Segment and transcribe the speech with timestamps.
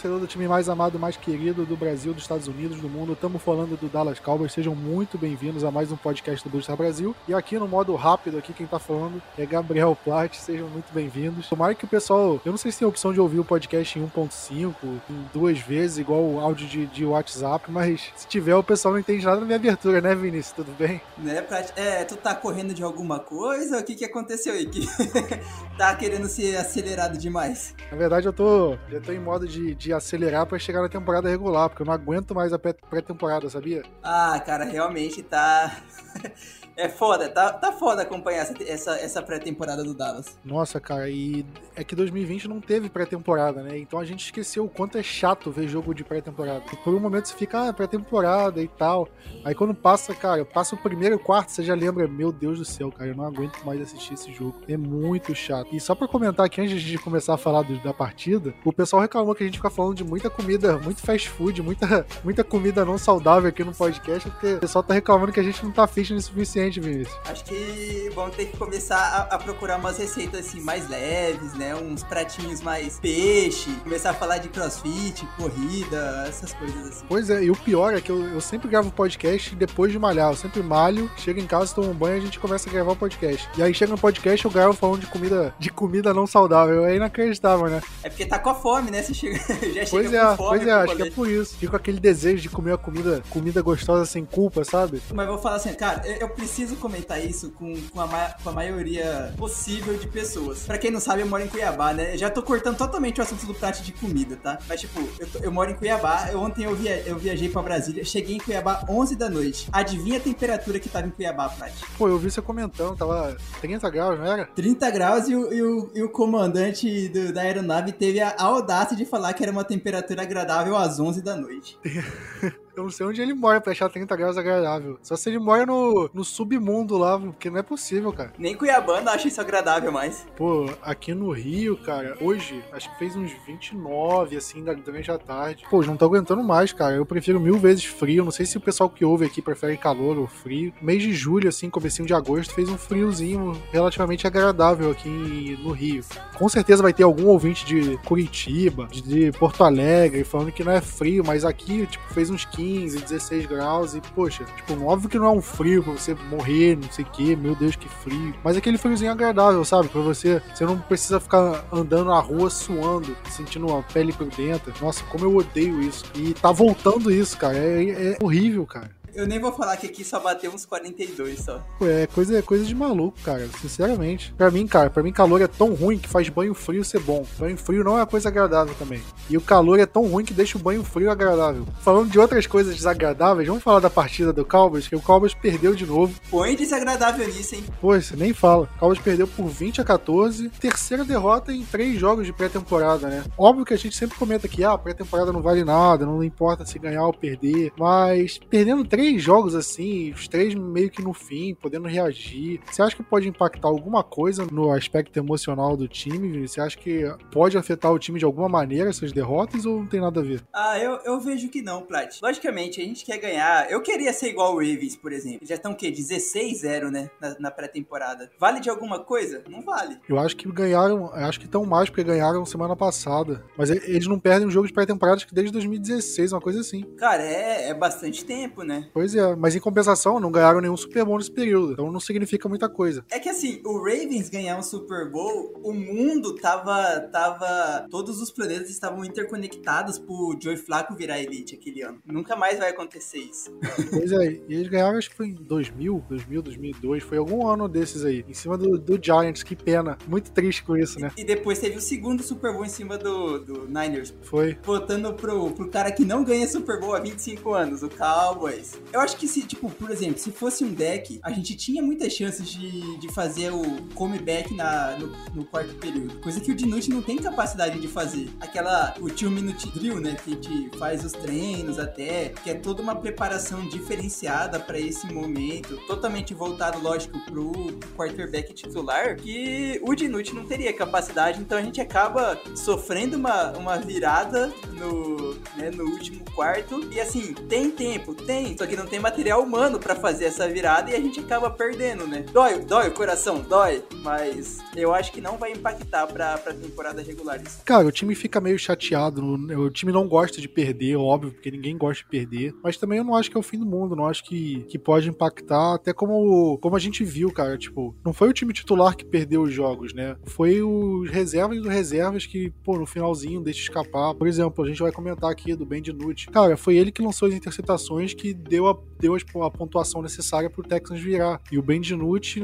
[0.00, 3.12] torcedor do time mais amado, mais querido do Brasil, dos Estados Unidos, do mundo.
[3.12, 4.52] Estamos falando do Dallas Cowboys.
[4.52, 7.14] Sejam muito bem-vindos a mais um podcast do Booster Brasil.
[7.28, 10.38] E aqui no modo rápido, aqui quem tá falando é Gabriel Platt.
[10.38, 11.48] Sejam muito bem-vindos.
[11.48, 12.40] Tomara que o pessoal.
[12.46, 14.74] Eu não sei se tem a opção de ouvir o podcast em 1.5,
[15.10, 19.00] em duas vezes, igual o áudio de, de WhatsApp, mas se tiver, o pessoal não
[19.00, 20.56] entende nada da minha abertura, né, Vinícius?
[20.56, 21.00] Tudo bem?
[21.18, 21.72] Né, Platt?
[21.76, 23.78] É, tu tá correndo de alguma coisa?
[23.78, 24.64] O que que aconteceu aí?
[24.64, 24.86] Que
[25.76, 27.74] tá querendo ser acelerado demais?
[27.90, 31.28] Na verdade, eu tô, eu tô em modo de, de acelerar para chegar na temporada
[31.28, 33.82] regular, porque eu não aguento mais a pré-temporada, sabia?
[34.02, 35.82] Ah, cara, realmente tá.
[36.80, 40.38] É foda, tá, tá foda acompanhar essa, essa, essa pré-temporada do Dallas.
[40.42, 41.44] Nossa, cara, e
[41.76, 43.76] é que 2020 não teve pré-temporada, né?
[43.76, 46.62] Então a gente esqueceu o quanto é chato ver jogo de pré-temporada.
[46.82, 49.10] Por um momento você fica, ah, pré-temporada e tal.
[49.44, 52.90] Aí quando passa, cara, passa o primeiro quarto, você já lembra, meu Deus do céu,
[52.90, 54.62] cara, eu não aguento mais assistir esse jogo.
[54.66, 55.68] É muito chato.
[55.74, 59.02] E só pra comentar aqui, antes de começar a falar do, da partida, o pessoal
[59.02, 62.86] reclamou que a gente fica falando de muita comida, muito fast food, muita, muita comida
[62.86, 65.86] não saudável aqui no podcast, porque o pessoal tá reclamando que a gente não tá
[65.86, 67.18] fitness o suficiente, Vinícius.
[67.24, 71.74] Acho que vamos ter que começar a, a, procurar umas receitas assim mais leves, né?
[71.74, 77.04] Uns pratinhos mais peixe, começar a falar de crossfit, corrida, essas coisas assim.
[77.08, 80.30] Pois é, e o pior é que eu, eu sempre gravo podcast depois de malhar.
[80.30, 82.92] Eu sempre malho, chego em casa, tomo um banho e a gente começa a gravar
[82.92, 83.48] o podcast.
[83.56, 86.84] E aí chega no podcast eu gravo falando de comida, de comida não saudável.
[86.84, 87.80] É inacreditável, né?
[88.02, 89.02] É porque tá com a fome, né?
[89.02, 89.38] Você chega,
[89.74, 90.58] já pois chega é, com fome.
[90.58, 91.56] Pois é, acho que é por isso.
[91.56, 95.00] Fico aquele desejo de comer a comida, comida gostosa sem culpa, sabe?
[95.14, 99.32] Mas vou falar assim, cara, eu preciso comentar isso com, com, a, com a maioria
[99.36, 100.64] possível de pessoas.
[100.64, 102.16] Pra quem não sabe, eu moro em Cuiabá, né?
[102.16, 104.58] Já tô cortando totalmente o assunto do prato de comida, tá?
[104.68, 106.28] Mas, tipo, eu, tô, eu moro em Cuiabá.
[106.30, 108.04] Eu, ontem eu, via, eu viajei pra Brasília.
[108.04, 109.68] Cheguei em Cuiabá 11 da noite.
[109.72, 111.72] Adivinha a temperatura que tava em Cuiabá, Prat?
[111.96, 112.96] Pô, eu vi você comentando.
[112.96, 114.46] Tava 30 graus, não era?
[114.46, 118.96] 30 graus e o, e o, e o comandante do, da aeronave teve a audácia
[118.96, 121.78] de falar que era uma temperatura agradável às 11 da noite.
[122.76, 124.98] Eu não sei onde ele mora pra achar 30 graus agradável.
[125.02, 128.32] Só se ele mora no, no submundo lá, porque não é possível, cara.
[128.38, 130.26] Nem Cuiabana acha isso agradável mais.
[130.36, 135.64] Pô, aqui no Rio, cara, hoje, acho que fez uns 29, assim, durante a tarde.
[135.68, 136.94] Pô, não tô aguentando mais, cara.
[136.94, 138.24] Eu prefiro mil vezes frio.
[138.24, 140.72] Não sei se o pessoal que ouve aqui prefere calor ou frio.
[140.80, 146.04] Mês de julho, assim, comecinho de agosto, fez um friozinho relativamente agradável aqui no Rio.
[146.36, 150.80] Com certeza vai ter algum ouvinte de Curitiba, de Porto Alegre, falando que não é
[150.80, 155.18] frio, mas aqui, tipo, fez uns 15 15, 16 graus e, poxa, tipo, óbvio que
[155.18, 158.34] não é um frio pra você morrer, não sei o que, meu Deus, que frio.
[158.44, 159.88] Mas aquele friozinho agradável, sabe?
[159.88, 164.72] Pra você, você não precisa ficar andando na rua suando, sentindo a pele grudenta.
[164.80, 166.04] Nossa, como eu odeio isso.
[166.14, 167.56] E tá voltando isso, cara.
[167.56, 168.90] É, é horrível, cara.
[169.14, 171.62] Eu nem vou falar que aqui só bateu uns 42 só.
[171.82, 173.48] É coisa, é coisa de maluco, cara.
[173.60, 174.32] Sinceramente.
[174.36, 177.26] Pra mim, cara, pra mim calor é tão ruim que faz banho frio ser bom.
[177.38, 179.02] Banho frio não é uma coisa agradável também.
[179.28, 181.66] E o calor é tão ruim que deixa o banho frio agradável.
[181.80, 185.74] Falando de outras coisas desagradáveis, vamos falar da partida do Cowboys, que o Cowboys perdeu
[185.74, 186.14] de novo.
[186.30, 187.64] Põe desagradável nisso, hein?
[187.80, 188.68] Pô, você nem fala.
[188.76, 190.48] O Cowboys perdeu por 20 a 14.
[190.60, 193.24] Terceira derrota em três jogos de pré-temporada, né?
[193.36, 196.78] Óbvio que a gente sempre comenta que ah, pré-temporada não vale nada, não importa se
[196.78, 197.72] ganhar ou perder.
[197.78, 202.60] Mas perdendo três três jogos assim, os três meio que no fim, podendo reagir.
[202.70, 206.46] Você acha que pode impactar alguma coisa no aspecto emocional do time?
[206.46, 210.02] Você acha que pode afetar o time de alguma maneira essas derrotas ou não tem
[210.02, 210.42] nada a ver?
[210.52, 212.18] Ah, eu, eu vejo que não, Plat.
[212.22, 213.70] Logicamente, a gente quer ganhar.
[213.70, 215.46] Eu queria ser igual o Ravens, por exemplo.
[215.46, 215.90] Já estão o quê?
[215.90, 217.08] 16-0, né?
[217.18, 218.30] Na, na pré-temporada.
[218.38, 219.42] Vale de alguma coisa?
[219.48, 219.98] Não vale.
[220.06, 223.42] Eu acho que ganharam, acho que estão mais porque ganharam semana passada.
[223.56, 226.82] Mas eles não perdem um jogo de pré-temporada desde 2016, uma coisa assim.
[226.98, 228.89] Cara, é, é bastante tempo, né?
[228.92, 232.48] Pois é, mas em compensação não ganharam nenhum Super Bowl nesse período, então não significa
[232.48, 233.04] muita coisa.
[233.10, 238.30] É que assim, o Ravens ganhar um Super Bowl, o mundo tava, tava, todos os
[238.30, 242.00] planetas estavam interconectados pro Joey Flacco virar elite aquele ano.
[242.04, 243.50] Nunca mais vai acontecer isso.
[243.90, 247.68] Pois é, e eles ganharam acho que foi em 2000, 2000, 2002, foi algum ano
[247.68, 249.96] desses aí, em cima do, do Giants, que pena.
[250.06, 251.10] Muito triste com isso, né?
[251.16, 254.14] E depois teve o segundo Super Bowl em cima do, do Niners.
[254.22, 254.56] Foi.
[254.62, 258.79] Voltando pro, pro cara que não ganha Super Bowl há 25 anos, o Cowboys.
[258.92, 262.12] Eu acho que se, tipo, por exemplo, se fosse um deck, a gente tinha muitas
[262.12, 263.62] chances de, de fazer o
[263.94, 266.20] comeback na, no, no quarto período.
[266.20, 268.28] Coisa que o Dinucci não tem capacidade de fazer.
[268.40, 270.16] Aquela, o two minute drill, né?
[270.24, 275.76] Que gente faz os treinos até, que é toda uma preparação diferenciada para esse momento,
[275.86, 277.52] totalmente voltado, lógico, pro
[277.96, 283.78] quarterback titular, que o Dinucci não teria capacidade, então a gente acaba sofrendo uma, uma
[283.78, 286.88] virada no, né, no último quarto.
[286.92, 290.90] E assim, tem tempo, tem, só que não tem material humano para fazer essa virada
[290.92, 292.24] e a gente acaba perdendo, né?
[292.32, 297.02] Dói, dói o coração, dói, mas eu acho que não vai impactar pra, pra temporada
[297.02, 297.62] regular isso.
[297.64, 301.76] Cara, o time fica meio chateado, o time não gosta de perder, óbvio, porque ninguém
[301.76, 304.06] gosta de perder, mas também eu não acho que é o fim do mundo, não
[304.06, 308.28] acho que, que pode impactar, até como, como a gente viu, cara, tipo, não foi
[308.28, 310.16] o time titular que perdeu os jogos, né?
[310.26, 314.14] Foi os reservas dos reservas que, pô, no finalzinho deixa escapar.
[314.14, 316.28] Por exemplo, a gente vai comentar aqui do Ben DiNucci.
[316.28, 320.62] Cara, foi ele que lançou as interceptações que deu a, deu a pontuação necessária pro
[320.62, 321.40] Texans virar.
[321.50, 322.40] E o Ben DiNucci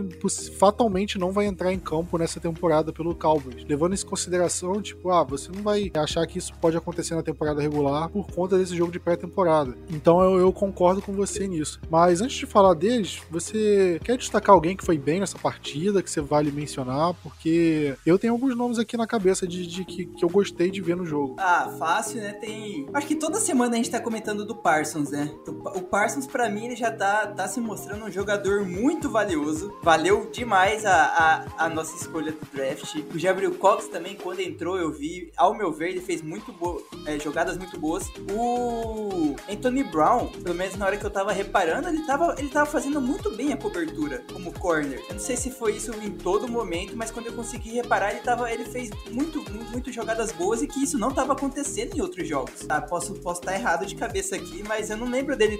[0.58, 3.64] fatalmente não vai entrar em campo nessa temporada pelo Cowboys.
[3.68, 7.22] Levando isso em consideração, tipo, ah, você não vai achar que isso pode acontecer na
[7.22, 9.76] temporada regular por conta desse jogo de pré-temporada.
[9.90, 11.80] Então eu, eu concordo com você nisso.
[11.90, 16.10] Mas antes de falar deles, você quer destacar alguém que foi bem nessa partida, que
[16.10, 17.14] você vale mencionar?
[17.22, 20.80] Porque eu tenho alguns nomes aqui na cabeça de, de que, que eu gostei de
[20.80, 21.36] ver no jogo.
[21.38, 22.32] Ah, fácil, né?
[22.34, 22.86] Tem.
[22.92, 25.30] Acho que toda semana a gente tá comentando do Parsons, né?
[25.46, 29.76] O Parsons, para mim, ele já tá, tá se mostrando um jogador muito valioso.
[29.82, 32.94] Valeu demais a, a, a nossa escolha do draft.
[32.94, 35.32] O Gabriel Cox também, quando entrou, eu vi.
[35.36, 36.54] Ao meu ver, ele fez muito.
[37.06, 38.10] É, jogadas muito boas.
[38.30, 42.66] O Anthony Brown, pelo menos na hora que eu tava reparando, ele tava, ele tava
[42.66, 45.02] fazendo muito bem a cobertura como corner.
[45.08, 48.20] Eu não sei se foi isso em todo momento, mas quando eu consegui reparar, ele,
[48.20, 52.00] tava, ele fez muito, muito, muito jogadas boas e que isso não tava acontecendo em
[52.00, 52.64] outros jogos.
[52.66, 52.80] Tá?
[52.80, 55.58] Posso estar posso tá errado de cabeça aqui, mas eu não lembro dele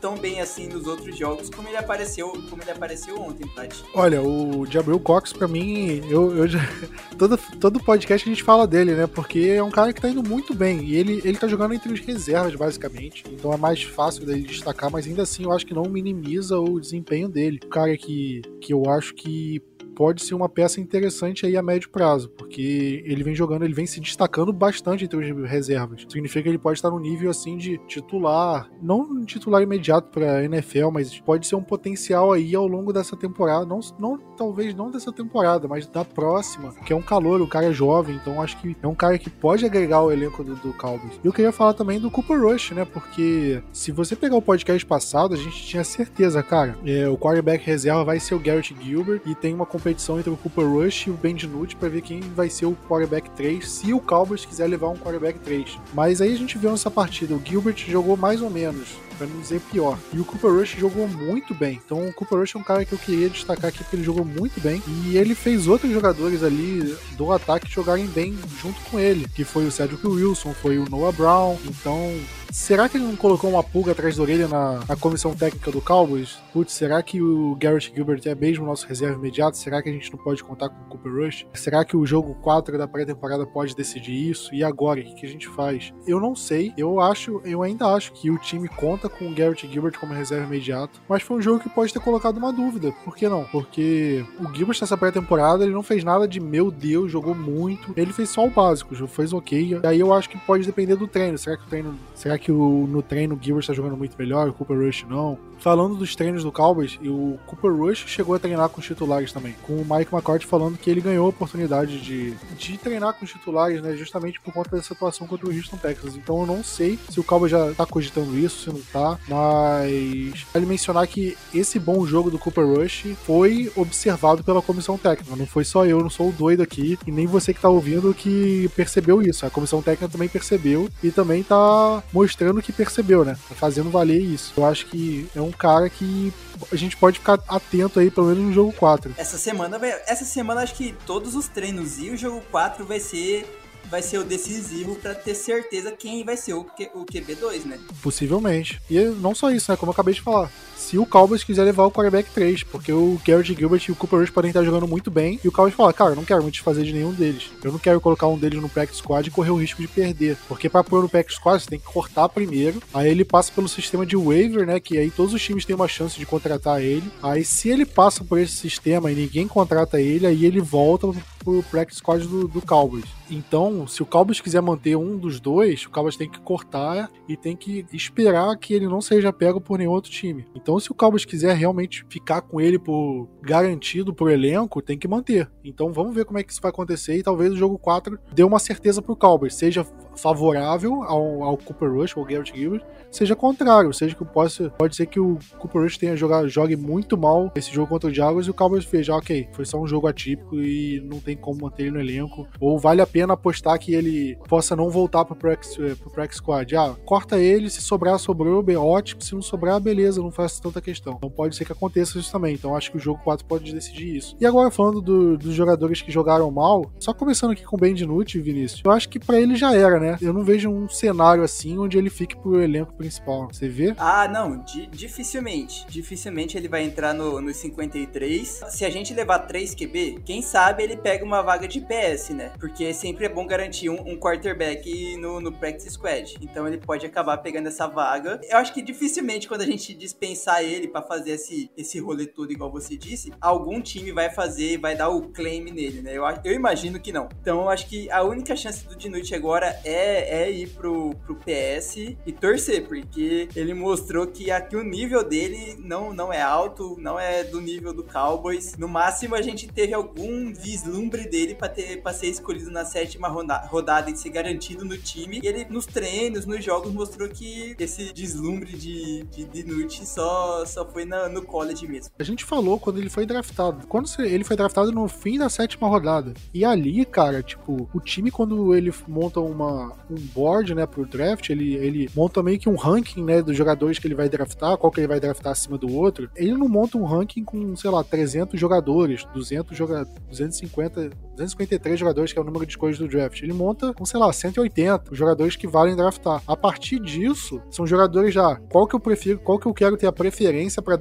[0.00, 3.84] tão bem assim nos outros jogos como ele apareceu, como ele apareceu ontem, Tati.
[3.94, 6.60] Olha, o Gabriel Cox, pra mim, eu, eu já.
[7.16, 9.06] Todo, todo podcast a gente fala dele, né?
[9.06, 10.84] Porque é um cara que tá indo muito bem.
[10.84, 13.24] E ele, ele tá jogando entre os reservas, basicamente.
[13.30, 16.78] Então é mais fácil dele destacar, mas ainda assim eu acho que não minimiza o
[16.78, 17.58] desempenho dele.
[17.64, 19.62] O cara que, que eu acho que
[19.96, 23.86] pode ser uma peça interessante aí a médio prazo, porque ele vem jogando, ele vem
[23.86, 26.04] se destacando bastante entre os reservas.
[26.08, 30.90] Significa que ele pode estar no nível assim de titular, não titular imediato para NFL,
[30.92, 35.10] mas pode ser um potencial aí ao longo dessa temporada, não, não talvez não dessa
[35.10, 38.86] temporada, mas da próxima, que é um calor, um cara jovem, então acho que é
[38.86, 41.18] um cara que pode agregar o elenco do, do Cowboys.
[41.24, 42.84] E eu queria falar também do Cooper Rush, né?
[42.84, 47.64] Porque se você pegar o podcast passado, a gente tinha certeza, cara, é, o quarterback
[47.64, 51.10] reserva vai ser o Garrett Gilbert e tem uma competição entre o Cooper Rush e
[51.10, 54.66] o Ben DiNucci para ver quem vai ser o quarterback 3, se o Cowboys quiser
[54.66, 55.78] levar um quarterback 3.
[55.94, 59.40] Mas aí a gente viu nessa partida, o Gilbert jogou mais ou menos para não
[59.40, 59.98] dizer pior.
[60.12, 61.80] E o Cooper Rush jogou muito bem.
[61.84, 64.24] Então o Cooper Rush é um cara que eu queria destacar aqui porque ele jogou
[64.24, 64.82] muito bem.
[64.86, 69.66] E ele fez outros jogadores ali do ataque jogarem bem junto com ele, que foi
[69.66, 71.58] o Cedric Wilson, foi o Noah Brown.
[71.66, 72.12] Então
[72.56, 75.80] Será que ele não colocou uma pulga atrás da orelha na, na comissão técnica do
[75.80, 76.38] Cowboys?
[76.52, 79.58] Putz, será que o Garrett Gilbert é mesmo nosso reserva imediato?
[79.58, 81.46] Será que a gente não pode contar com o Cooper Rush?
[81.52, 84.54] Será que o jogo 4 da pré-temporada pode decidir isso?
[84.54, 85.92] E agora, o que, a gente faz?
[86.06, 86.72] Eu não sei.
[86.78, 90.46] Eu acho, eu ainda acho que o time conta com o Garrett Gilbert como reserva
[90.46, 92.92] imediato, mas foi um jogo que pode ter colocado uma dúvida.
[93.04, 93.44] Por que não?
[93.44, 97.92] Porque o Gilbert nessa pré-temporada ele não fez nada de meu Deus, jogou muito.
[97.96, 99.80] Ele fez só o básico, fez ok.
[99.84, 101.38] Aí eu acho que pode depender do treino.
[101.38, 104.48] Será que o treino, será que o, no treino o Gilbert está jogando muito melhor,
[104.48, 105.38] o Cooper Rush não?
[105.58, 109.54] Falando dos treinos do Cowboys, o Cooper Rush chegou a treinar com os titulares também,
[109.62, 113.30] com o Mike McCarthy falando que ele ganhou a oportunidade de, de treinar com os
[113.30, 116.14] titulares, né, justamente por conta da situação contra o Houston Texas.
[116.16, 120.46] Então eu não sei se o Cowboys já tá cogitando isso, se não tá, mas
[120.52, 125.36] vale mencionar que esse bom jogo do Cooper Rush foi observado pela comissão técnica.
[125.36, 128.14] Não foi só eu, não sou o doido aqui, e nem você que tá ouvindo
[128.14, 129.44] que percebeu isso.
[129.44, 133.36] A comissão técnica também percebeu e também tá mostrando que percebeu, né?
[133.48, 134.54] Tá fazendo valer isso.
[134.56, 136.32] Eu acho que é um cara que
[136.72, 139.14] a gente pode ficar atento aí, pelo menos no jogo 4.
[139.18, 143.46] Essa semana, essa semana acho que todos os treinos e o jogo 4 vai ser
[143.90, 147.78] vai ser o decisivo para ter certeza quem vai ser o, Q, o QB2, né?
[148.02, 148.80] Possivelmente.
[148.90, 149.76] E não só isso, né?
[149.76, 150.50] Como eu acabei de falar.
[150.76, 154.20] Se o Cowboys quiser levar o quarterback 3, porque o Garrett Gilbert e o Cooper
[154.20, 156.54] Rush podem estar jogando muito bem, e o Cowboys fala, cara, eu não quero muito
[156.54, 157.50] desfazer de nenhum deles.
[157.64, 160.36] Eu não quero colocar um deles no practice squad e correr o risco de perder.
[160.46, 163.68] Porque para pôr no practice squad, você tem que cortar primeiro, aí ele passa pelo
[163.68, 164.78] sistema de waiver, né?
[164.78, 167.10] Que aí todos os times têm uma chance de contratar ele.
[167.22, 171.12] Aí se ele passa por esse sistema e ninguém contrata ele, aí ele volta
[171.46, 173.04] pro practice squad do, do Cowboys.
[173.30, 177.36] Então, se o Cowboys quiser manter um dos dois, o Cowboys tem que cortar e
[177.36, 180.44] tem que esperar que ele não seja pego por nenhum outro time.
[180.56, 185.06] Então se o Cowboys quiser realmente ficar com ele por garantido pro elenco, tem que
[185.06, 185.48] manter.
[185.64, 188.42] Então, vamos ver como é que isso vai acontecer e talvez o jogo 4 dê
[188.42, 189.86] uma certeza pro Cowboys, seja
[190.16, 195.06] favorável ao, ao Cooper Rush ou Garrett Gilbert, seja contrário, seja que possa, pode ser
[195.06, 198.50] que o Cooper Rush tenha jogado, jogue muito mal esse jogo contra o Jaguars e
[198.50, 201.92] o Cowboys veja, ok, foi só um jogo atípico e não tem como manter ele
[201.92, 205.94] no elenco, ou vale a pena apostar que ele possa não voltar pro practice, eh,
[205.94, 206.76] pro practice squad.
[206.76, 210.80] Ah, corta ele, se sobrar, sobrou, bem ótimo, se não sobrar, beleza, não faça tanta
[210.80, 211.14] questão.
[211.16, 214.16] Então pode ser que aconteça isso também, então acho que o jogo 4 pode decidir
[214.16, 214.36] isso.
[214.40, 217.94] E agora falando do, dos jogadores que jogaram mal, só começando aqui com o Ben
[217.94, 220.16] DiNucci, Vinícius, eu acho que para ele já era, né?
[220.20, 223.48] Eu não vejo um cenário assim onde ele fique pro elenco principal.
[223.52, 223.94] Você vê?
[223.98, 225.86] Ah, não, di dificilmente.
[225.88, 228.64] Dificilmente ele vai entrar no, no 53.
[228.68, 232.52] Se a gente levar 3 QB, quem sabe ele pega uma vaga de PS, né?
[232.58, 236.36] Porque sempre é bom garantir um, um quarterback no, no practice squad.
[236.40, 238.40] Então ele pode acabar pegando essa vaga.
[238.48, 242.52] Eu acho que dificilmente quando a gente dispensar ele para fazer esse, esse rolê todo,
[242.52, 246.12] igual você disse, algum time vai fazer e vai dar o claim nele, né?
[246.14, 247.28] Eu, eu imagino que não.
[247.40, 251.36] Então eu acho que a única chance do Dinucci agora é, é ir pro, pro
[251.36, 256.96] PS e torcer, porque ele mostrou que aqui o nível dele não, não é alto,
[256.98, 258.76] não é do nível do Cowboys.
[258.76, 263.28] No máximo a gente teve algum vislumbre dele para ter pra ser escolhido na sétima
[263.28, 265.40] rodada e ser garantido no time.
[265.42, 270.86] E ele nos treinos, nos jogos mostrou que esse deslumbre de, de Dinucci só, só
[270.86, 272.12] foi na, no college mesmo.
[272.18, 273.86] A gente falou quando ele foi draftado.
[273.86, 276.34] Quando ele foi draftado no fim da sétima rodada.
[276.52, 281.50] E ali, cara, tipo, o time quando ele monta uma, um board, né, pro draft,
[281.50, 284.90] ele, ele monta meio que um ranking, né, dos jogadores que ele vai draftar, qual
[284.90, 286.30] que ele vai draftar acima do outro.
[286.34, 290.95] Ele não monta um ranking com, sei lá, 300 jogadores, 200 jogadores, 250,
[291.36, 293.42] 253 jogadores, que é o número de escolhas do draft.
[293.42, 296.42] Ele monta com, sei lá, 180 jogadores que valem draftar.
[296.46, 300.06] A partir disso, são jogadores já, qual que eu prefiro, qual que eu quero ter
[300.06, 300.96] a preferência para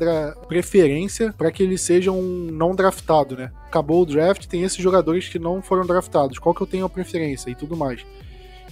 [0.47, 3.51] preferência para que eles sejam não draftado, né?
[3.65, 6.39] Acabou o draft, tem esses jogadores que não foram draftados.
[6.39, 8.05] Qual que eu tenho a preferência e tudo mais.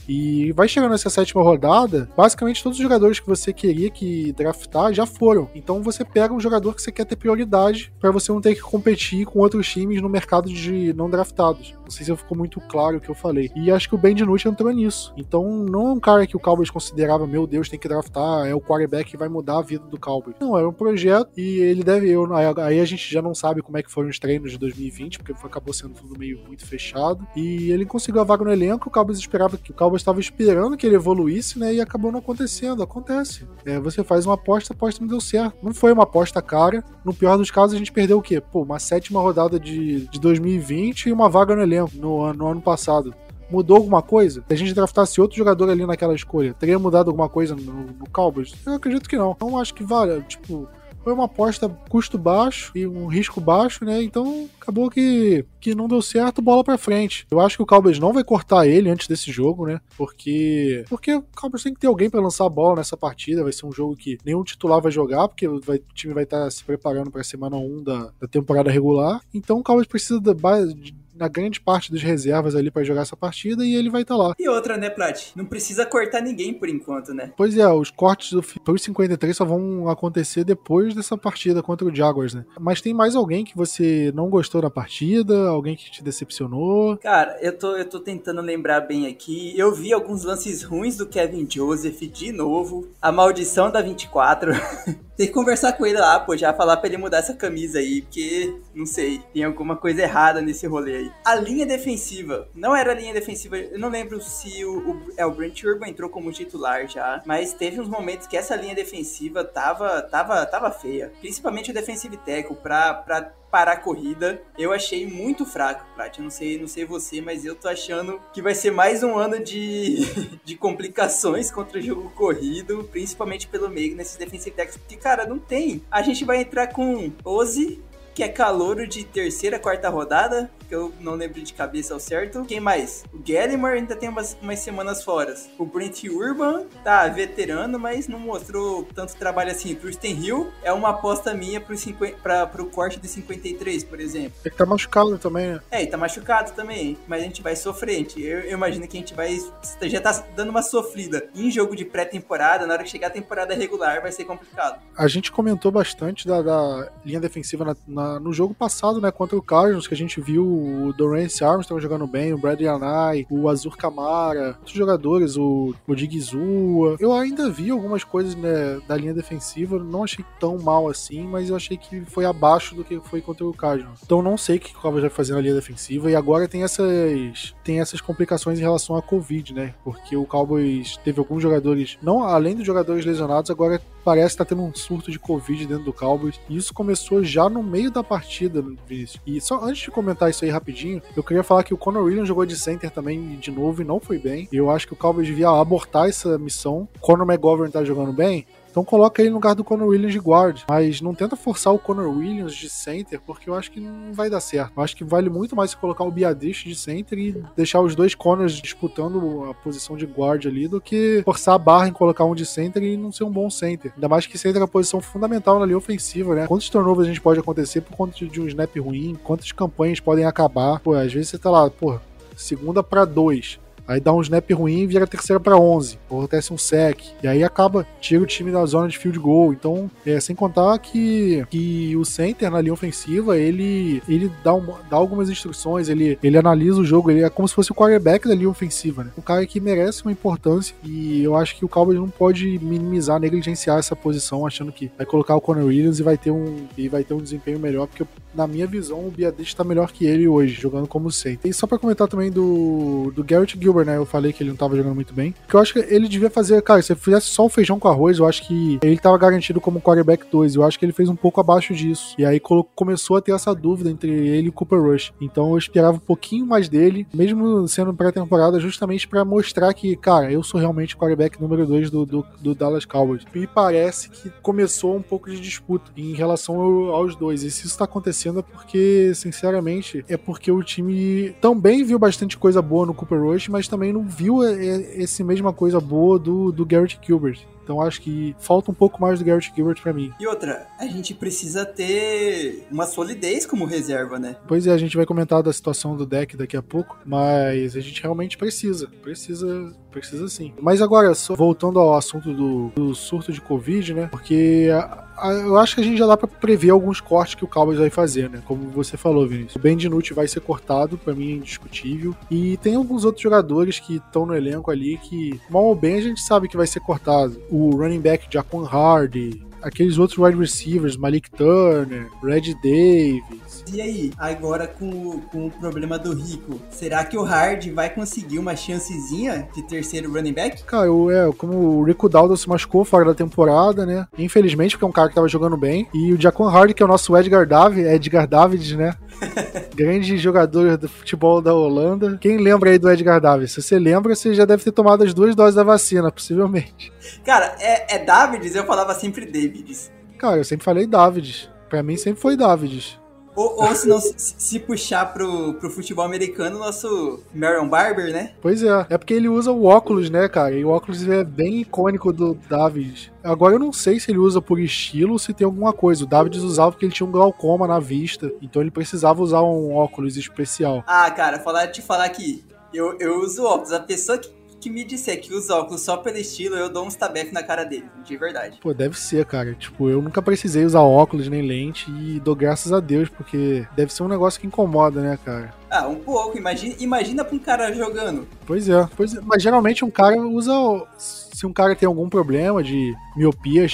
[0.07, 4.93] E vai chegando nessa sétima rodada, basicamente todos os jogadores que você queria que draftar
[4.93, 5.49] já foram.
[5.55, 8.61] Então você pega um jogador que você quer ter prioridade para você não ter que
[8.61, 11.73] competir com outros times no mercado de não draftados.
[11.83, 13.51] Não sei se ficou muito claro o que eu falei.
[13.55, 15.13] E acho que o Ben DiNucci entrou nisso.
[15.17, 18.53] Então não é um cara que o Cowboys considerava, meu Deus, tem que draftar, é
[18.53, 20.35] o quarterback que vai mudar a vida do Cowboys.
[20.39, 22.09] Não, era um projeto e ele deve.
[22.09, 25.19] Eu, aí a gente já não sabe como é que foram os treinos de 2020,
[25.19, 27.25] porque acabou sendo tudo meio muito fechado.
[27.35, 30.77] E ele conseguiu a vaga no elenco, o Cowboys esperava que o Cowboys estava esperando
[30.77, 31.73] que ele evoluísse, né?
[31.73, 32.83] E acabou não acontecendo.
[32.83, 33.47] Acontece.
[33.65, 35.57] É, você faz uma aposta, a aposta não deu certo.
[35.63, 36.83] Não foi uma aposta cara.
[37.03, 38.41] No pior dos casos, a gente perdeu o quê?
[38.41, 42.61] Pô, uma sétima rodada de, de 2020 e uma vaga no elenco no, no ano
[42.61, 43.13] passado
[43.53, 44.43] mudou alguma coisa?
[44.47, 48.09] Se a gente draftasse outro jogador ali naquela escolha, teria mudado alguma coisa no, no
[48.11, 48.53] Cowboys?
[48.65, 49.31] Eu acredito que não.
[49.31, 50.67] Então acho que vale, tipo,
[51.03, 54.01] foi uma aposta custo baixo e um risco baixo, né?
[54.01, 57.27] Então acabou que, que não deu certo, bola para frente.
[57.29, 59.81] Eu acho que o Cowboys não vai cortar ele antes desse jogo, né?
[59.97, 63.43] Porque porque o Cowboys tem que ter alguém para lançar a bola nessa partida.
[63.43, 66.49] Vai ser um jogo que nenhum titular vai jogar, porque vai, o time vai estar
[66.49, 69.21] se preparando para a semana 1 da, da temporada regular.
[69.33, 73.65] Então o Cowboys precisa de na grande parte dos reservas ali para jogar essa partida
[73.65, 74.35] e ele vai estar tá lá.
[74.39, 75.31] E outra, né, Plat?
[75.35, 77.31] Não precisa cortar ninguém por enquanto, né?
[77.35, 81.95] Pois é, os cortes do Pro 53 só vão acontecer depois dessa partida contra o
[81.95, 82.45] Jaguars, né?
[82.59, 85.47] Mas tem mais alguém que você não gostou da partida?
[85.47, 86.97] Alguém que te decepcionou?
[86.97, 89.53] Cara, eu tô, eu tô tentando lembrar bem aqui.
[89.57, 92.87] Eu vi alguns lances ruins do Kevin Joseph de novo.
[93.01, 94.51] A maldição da 24.
[95.15, 98.01] tem que conversar com ele lá, pô, já falar pra ele mudar essa camisa aí,
[98.01, 101.11] porque, não sei, tem alguma coisa errada nesse rolê aí.
[101.25, 105.25] A linha defensiva, não era a linha defensiva, eu não lembro se o, o, é,
[105.25, 109.43] o Brent Urban entrou como titular já, mas teve uns momentos que essa linha defensiva
[109.43, 111.11] tava, tava, tava feia.
[111.19, 114.41] Principalmente o defensive tackle pra, pra parar a corrida.
[114.57, 116.17] Eu achei muito fraco, Prat.
[116.17, 119.15] Eu não sei, não sei você, mas eu tô achando que vai ser mais um
[119.15, 119.99] ano de,
[120.43, 125.37] de complicações contra o jogo corrido, principalmente pelo meio nesses defensive tackles, porque, cara, não
[125.37, 125.83] tem.
[125.91, 127.79] A gente vai entrar com Ozzy,
[128.15, 132.43] que é calouro de terceira, quarta rodada, que eu não lembro de cabeça ao certo.
[132.45, 133.03] Quem mais?
[133.13, 135.35] O Gallimore ainda tem umas, umas semanas fora.
[135.59, 139.75] O Brent Urban tá veterano, mas não mostrou tanto trabalho assim.
[139.75, 144.33] Tristan Hill é uma aposta minha pro, 50, pra, pro corte de 53, por exemplo.
[144.43, 145.61] Ele tá machucado também, né?
[145.69, 148.07] É, ele tá machucado também, mas a gente vai sofrer.
[148.17, 149.37] Eu, eu imagino que a gente vai.
[149.83, 151.27] Já tá dando uma sofrida.
[151.35, 154.81] Em jogo de pré-temporada, na hora que chegar a temporada regular, vai ser complicado.
[154.97, 159.37] A gente comentou bastante da, da linha defensiva na na, no jogo passado, né, contra
[159.37, 163.49] o Cardinals, que a gente viu o Dorance Armstrong jogando bem, o Brad Yanai, o
[163.49, 166.97] Azur Kamara, outros jogadores, o, o Digizua.
[166.99, 171.49] Eu ainda vi algumas coisas né, da linha defensiva, não achei tão mal assim, mas
[171.49, 173.99] eu achei que foi abaixo do que foi contra o Cardinals.
[174.03, 176.63] Então não sei o que o Cowboys vai fazer na linha defensiva e agora tem
[176.63, 179.73] essas tem essas complicações em relação à Covid, né?
[179.83, 184.49] Porque o Cowboys teve alguns jogadores, não além dos jogadores lesionados, agora parece estar tá
[184.49, 186.39] tendo um surto de Covid dentro do Cowboys.
[186.49, 189.21] E isso começou já no meio da partida, Vinícius.
[189.25, 192.27] E só antes de comentar isso aí rapidinho, eu queria falar que o Conor Williams
[192.27, 194.47] jogou de center também de novo e não foi bem.
[194.51, 196.87] Eu acho que o Cowboys devia abortar essa missão.
[196.99, 200.61] Conor McGovern tá jogando bem, então coloca ele no lugar do Conor Williams de guard.
[200.67, 204.31] Mas não tenta forçar o Conor Williams de center, porque eu acho que não vai
[204.31, 204.73] dar certo.
[204.75, 208.15] Eu acho que vale muito mais colocar o Biadish de center e deixar os dois
[208.15, 212.33] Conors disputando a posição de guard ali do que forçar a barra em colocar um
[212.33, 213.91] de center e não ser um bom center.
[213.93, 216.47] Ainda mais que center é a posição fundamental na linha ofensiva, né?
[216.47, 219.15] Quantos turnovers a gente pode acontecer por conta de um snap ruim?
[219.23, 220.79] Quantas campanhas podem acabar?
[220.79, 221.99] Pô, às vezes você tá lá, pô,
[222.35, 223.59] segunda para dois.
[223.87, 225.99] Aí dá um snap ruim e vira terceira para 11.
[226.09, 227.01] Ou acontece um sec.
[227.21, 229.53] E aí acaba, tira o time da zona de field goal.
[229.53, 234.65] Então, é, sem contar que, que o center na linha ofensiva, ele, ele dá, um,
[234.89, 238.27] dá algumas instruções, ele, ele analisa o jogo, ele é como se fosse o quarterback
[238.27, 239.11] da linha ofensiva, né?
[239.17, 243.19] Um cara que merece uma importância e eu acho que o Cowboys não pode minimizar,
[243.19, 246.87] negligenciar essa posição, achando que vai colocar o Conor Williams e vai ter um, e
[246.87, 250.27] vai ter um desempenho melhor, porque na minha visão o Biadich está melhor que ele
[250.27, 251.49] hoje, jogando como center.
[251.49, 253.97] E só para comentar também do, do Garrett Gil Gilbert, né?
[253.97, 255.33] Eu falei que ele não tava jogando muito bem.
[255.47, 257.87] Que eu acho que ele devia fazer, cara, se ele fizesse só o feijão com
[257.87, 260.55] arroz, eu acho que ele tava garantido como quarterback 2.
[260.55, 262.15] Eu acho que ele fez um pouco abaixo disso.
[262.17, 262.39] E aí
[262.75, 265.11] começou a ter essa dúvida entre ele e o Cooper Rush.
[265.19, 270.31] Então eu esperava um pouquinho mais dele, mesmo sendo pré-temporada, justamente para mostrar que, cara,
[270.31, 273.23] eu sou realmente o quarterback número 2 do, do, do, Dallas Cowboys.
[273.33, 276.55] Me parece que começou um pouco de disputa em relação
[276.91, 277.43] aos dois.
[277.43, 282.37] E se isso tá acontecendo é porque, sinceramente, é porque o time também viu bastante
[282.37, 286.65] coisa boa no Cooper Rush, mas também não viu esse mesma coisa boa do, do
[286.65, 287.41] Garrett Gilbert.
[287.63, 290.11] Então acho que falta um pouco mais do Garrett Gilbert para mim.
[290.19, 294.35] E outra, a gente precisa ter uma solidez como reserva, né?
[294.47, 297.79] Pois é, a gente vai comentar da situação do deck daqui a pouco, mas a
[297.79, 300.53] gente realmente precisa, precisa, precisa sim.
[300.61, 304.07] Mas agora, voltando ao assunto do, do surto de Covid, né?
[304.07, 307.43] Porque a, a, eu acho que a gente já dá para prever alguns cortes que
[307.43, 308.41] o Cowboys vai fazer, né?
[308.45, 309.55] Como você falou, Vinícius.
[309.55, 312.15] O Ben DiNucci vai ser cortado, para mim é indiscutível.
[312.29, 316.01] E tem alguns outros jogadores que estão no elenco ali que, mal ou bem, a
[316.01, 320.97] gente sabe que vai ser cortado o running back Jaquan Hardy, aqueles outros wide receivers,
[320.97, 323.63] Malik Turner, Red Davis.
[323.71, 328.39] E aí, agora com, com o problema do Rico, será que o Hard vai conseguir
[328.39, 330.63] uma chancezinha de terceiro running back?
[330.63, 334.07] Cara, eu, é, como o Rico Daldo se machucou fora da temporada, né?
[334.17, 335.87] Infelizmente, porque é um cara que tava jogando bem.
[335.93, 338.95] E o Jaquan Hardy, que é o nosso Edgar David, Edgar David, né?
[339.75, 342.17] Grande jogador do futebol da Holanda.
[342.19, 343.51] Quem lembra aí do Edgar Davis?
[343.51, 346.91] Se você lembra, você já deve ter tomado as duas doses da vacina, possivelmente.
[347.25, 348.55] Cara, é, é Davids?
[348.55, 349.91] Eu falava sempre Davids.
[350.17, 351.49] Cara, eu sempre falei Davids.
[351.69, 352.99] Pra mim sempre foi Davids.
[353.35, 358.33] Ou, ou se não se, se, puxar pro, pro futebol americano, nosso Marion Barber, né?
[358.41, 358.85] Pois é.
[358.89, 360.55] É porque ele usa o óculos, né, cara?
[360.55, 363.11] E o óculos é bem icônico do David.
[363.23, 366.03] Agora eu não sei se ele usa por estilo ou se tem alguma coisa.
[366.03, 368.31] O David usava porque ele tinha um glaucoma na vista.
[368.41, 370.83] Então ele precisava usar um óculos especial.
[370.85, 372.43] Ah, cara, falar, te falar que
[372.73, 373.71] eu, eu uso óculos.
[373.71, 374.29] A pessoa que
[374.63, 377.65] que me disser que usa óculos só pelo estilo, eu dou uns tabef na cara
[377.65, 378.57] dele, de verdade.
[378.61, 379.53] Pô, deve ser, cara.
[379.53, 383.91] Tipo, eu nunca precisei usar óculos nem lente e dou graças a Deus, porque deve
[383.93, 385.53] ser um negócio que incomoda, né, cara?
[385.73, 386.37] Ah, um pouco.
[386.37, 388.27] Imagina, imagina pra um cara jogando.
[388.45, 389.21] Pois é, pois é.
[389.21, 390.53] Mas geralmente um cara usa.
[390.97, 393.65] Se um cara tem algum problema de miopia,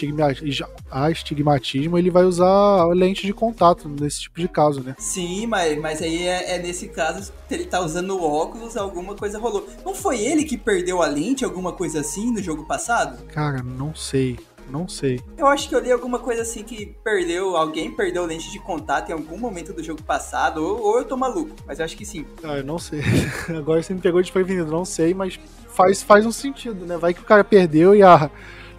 [0.89, 4.95] astigmatismo, ele vai usar lente de contato nesse tipo de caso, né?
[4.97, 9.67] Sim, mas, mas aí é, é nesse caso, ele tá usando óculos, alguma coisa rolou.
[9.85, 13.21] Não foi ele que perdeu a lente, alguma coisa assim, no jogo passado?
[13.25, 14.39] Cara, não sei.
[14.69, 15.19] Não sei.
[15.37, 19.09] Eu acho que eu li alguma coisa assim que perdeu, alguém perdeu lente de contato
[19.09, 22.05] em algum momento do jogo passado, ou, ou eu tô maluco, mas eu acho que
[22.05, 22.25] sim.
[22.43, 23.01] Ah, eu não sei.
[23.57, 26.97] Agora você me pegou desprevenido, não sei, mas faz, faz um sentido, né?
[26.97, 28.29] Vai que o cara perdeu e ah,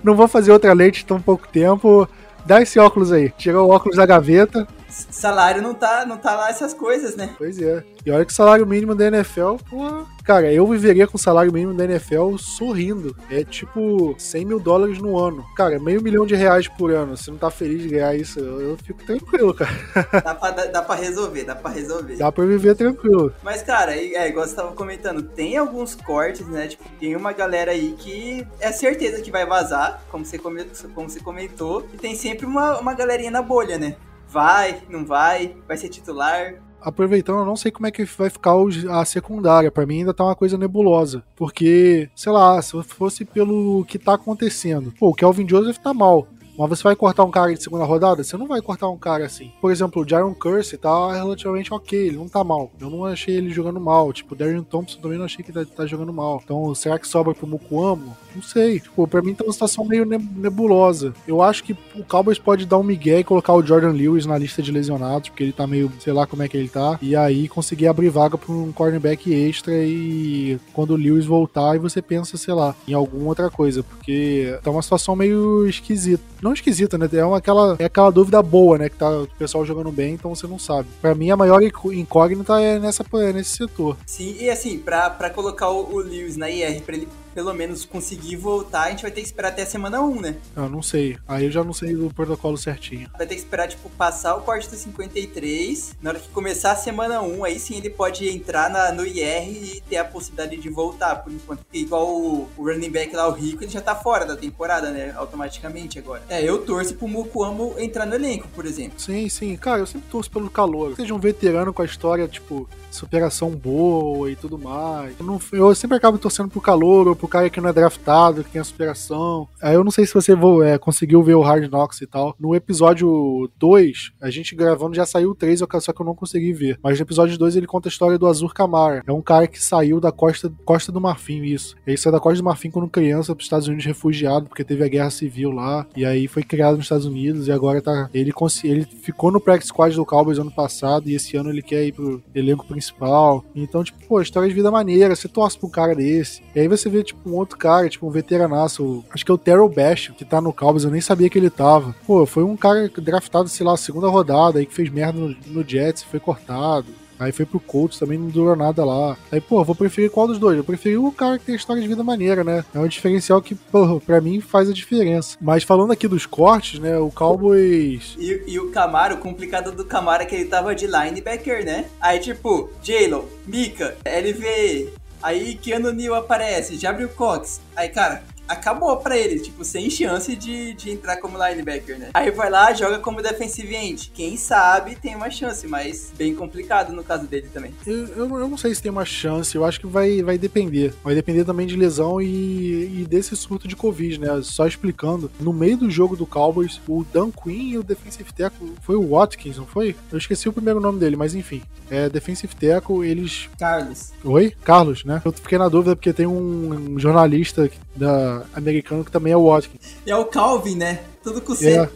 [0.02, 2.08] não vou fazer outra lente tão pouco tempo.
[2.44, 3.30] Dá esse óculos aí.
[3.30, 7.34] Tira o óculos da gaveta, salário não tá, não tá lá essas coisas, né?
[7.38, 7.84] Pois é.
[8.04, 11.52] E olha que o salário mínimo da NFL, pô, cara, eu viveria com o salário
[11.52, 13.14] mínimo da NFL sorrindo.
[13.30, 15.44] É tipo 100 mil dólares no ano.
[15.54, 17.16] Cara, meio milhão de reais por ano.
[17.16, 19.70] Se não tá feliz de ganhar isso, eu, eu fico tranquilo, cara.
[20.24, 22.16] Dá pra, dá, dá pra resolver, dá pra resolver.
[22.16, 23.32] Dá pra viver tranquilo.
[23.42, 26.68] Mas, cara, é igual você tava comentando, tem alguns cortes, né?
[26.68, 31.08] Tipo, tem uma galera aí que é certeza que vai vazar, como você comentou, como
[31.08, 33.96] você comentou e tem sempre uma, uma galerinha na bolha, né?
[34.30, 38.54] Vai, não vai, vai ser titular aproveitando, eu não sei como é que vai ficar
[38.90, 39.70] a secundária.
[39.70, 41.22] Para mim ainda tá uma coisa nebulosa.
[41.36, 44.92] Porque, sei lá, se fosse pelo que tá acontecendo.
[44.98, 46.26] Pô, o Kelvin Joseph tá mal.
[46.58, 48.22] Mas você vai cortar um cara de segunda rodada?
[48.22, 49.52] Você não vai cortar um cara assim.
[49.60, 52.70] Por exemplo, o Jaron Curse tá relativamente ok, ele não tá mal.
[52.80, 54.12] Eu não achei ele jogando mal.
[54.12, 56.40] Tipo, o Darian Thompson também não achei que tá, tá jogando mal.
[56.44, 58.16] Então, será que sobra pro Mukuamo?
[58.34, 58.80] Não sei.
[58.80, 61.14] Tipo, pra mim tá uma situação meio nebulosa.
[61.26, 64.38] Eu acho que o Cowboys pode dar um migué e colocar o Jordan Lewis na
[64.38, 66.98] lista de lesionados, porque ele tá meio, sei lá como é que ele tá.
[67.02, 71.78] E aí conseguir abrir vaga pra um cornerback extra e quando o Lewis voltar, e
[71.78, 73.82] você pensa, sei lá, em alguma outra coisa.
[73.82, 76.22] Porque tá uma situação meio esquisita.
[76.42, 77.08] Não esquisita, né?
[77.12, 78.88] É, uma, aquela, é aquela dúvida boa, né?
[78.88, 80.88] Que tá o pessoal jogando bem, então você não sabe.
[81.00, 83.96] Pra mim, a maior incógnita é nessa, é nesse setor.
[84.06, 87.84] Sim, e assim, pra, pra colocar o, o Lewis na IR, pra ele pelo menos
[87.84, 90.36] conseguir voltar, a gente vai ter que esperar até a semana 1, né?
[90.56, 91.18] Eu não sei.
[91.26, 93.08] Aí eu já não sei do protocolo certinho.
[93.16, 95.96] Vai ter que esperar, tipo, passar o corte do 53.
[96.02, 99.48] Na hora que começar a semana 1, aí sim ele pode entrar na, no IR
[99.48, 101.60] e ter a possibilidade de voltar, por enquanto.
[101.60, 104.90] Porque igual o, o running back lá, o Rico, ele já tá fora da temporada,
[104.90, 105.12] né?
[105.16, 106.22] Automaticamente agora.
[106.28, 108.98] É, eu torço pro Mukuamo entrar no elenco, por exemplo.
[108.98, 109.56] Sim, sim.
[109.56, 110.94] Cara, eu sempre torço pelo calor.
[110.96, 115.14] Seja um veterano com a história, tipo, superação boa e tudo mais.
[115.18, 118.44] Eu, não, eu sempre acabo torcendo pro calor ou pro cara que não é draftado,
[118.44, 119.48] que tem a superação.
[119.62, 120.32] Aí eu não sei se você
[120.64, 122.34] é, conseguiu ver o Hard Knocks e tal.
[122.38, 126.52] No episódio 2, a gente gravando já saiu o 3, só que eu não consegui
[126.52, 126.78] ver.
[126.82, 129.02] Mas no episódio 2 ele conta a história do Azur Kamara.
[129.06, 131.76] É um cara que saiu da costa, costa do Marfim, isso.
[131.86, 134.88] Ele saiu da costa do Marfim quando criança pros Estados Unidos refugiado, porque teve a
[134.88, 135.86] guerra civil lá.
[135.96, 138.10] E aí foi criado nos Estados Unidos e agora tá.
[138.12, 138.32] Ele,
[138.64, 141.92] ele ficou no practice squad do Cowboys ano passado e esse ano ele quer ir
[141.92, 143.44] pro elenco principal.
[143.54, 145.14] Então, tipo, pô, história de vida maneira.
[145.14, 146.42] Você torce pra um cara desse.
[146.54, 149.04] E aí você vê, tipo, um outro cara, tipo, um veteranaço.
[149.10, 150.84] Acho que é o Terrell Bash, que tá no Cowboys.
[150.84, 151.94] Eu nem sabia que ele tava.
[152.06, 155.68] Pô, foi um cara draftado, sei lá, segunda rodada aí que fez merda no, no
[155.68, 156.86] Jets, foi cortado.
[157.20, 159.14] Aí foi pro Colts, também não durou nada lá.
[159.30, 160.56] Aí, pô, vou preferir qual dos dois?
[160.56, 162.64] Eu preferi o cara que tem história de vida maneira, né?
[162.74, 165.36] É um diferencial que, pô, pra mim faz a diferença.
[165.38, 166.96] Mas falando aqui dos cortes, né?
[166.96, 168.16] O Cowboys.
[168.18, 171.84] E, e o Camaro, o complicado do Camaro é que ele tava de linebacker, né?
[172.00, 174.88] Aí, tipo, Jalen, Mika, LV,
[175.22, 177.60] Aí Keanu Neal aparece, já abriu Cox.
[177.76, 182.10] Aí, cara, acabou pra ele, tipo, sem chance de, de entrar como linebacker, né?
[182.12, 184.10] Aí vai lá, joga como defensive end.
[184.12, 187.72] Quem sabe tem uma chance, mas bem complicado no caso dele também.
[187.86, 190.92] Eu, eu, eu não sei se tem uma chance, eu acho que vai, vai depender.
[191.04, 194.40] Vai depender também de lesão e, e desse surto de Covid, né?
[194.42, 198.74] Só explicando, no meio do jogo do Cowboys, o Dan Quinn e o defensive tackle,
[198.82, 199.94] foi o Watkins, não foi?
[200.10, 201.62] Eu esqueci o primeiro nome dele, mas enfim.
[201.88, 203.48] É, defensive tackle, eles...
[203.58, 204.12] Carlos.
[204.24, 204.54] Oi?
[204.64, 205.22] Carlos, né?
[205.24, 209.96] Eu fiquei na dúvida porque tem um jornalista da americano que também é o Watkins.
[210.06, 211.00] E é o Calvin, né?
[211.22, 211.70] Tudo com C.
[211.70, 211.88] É.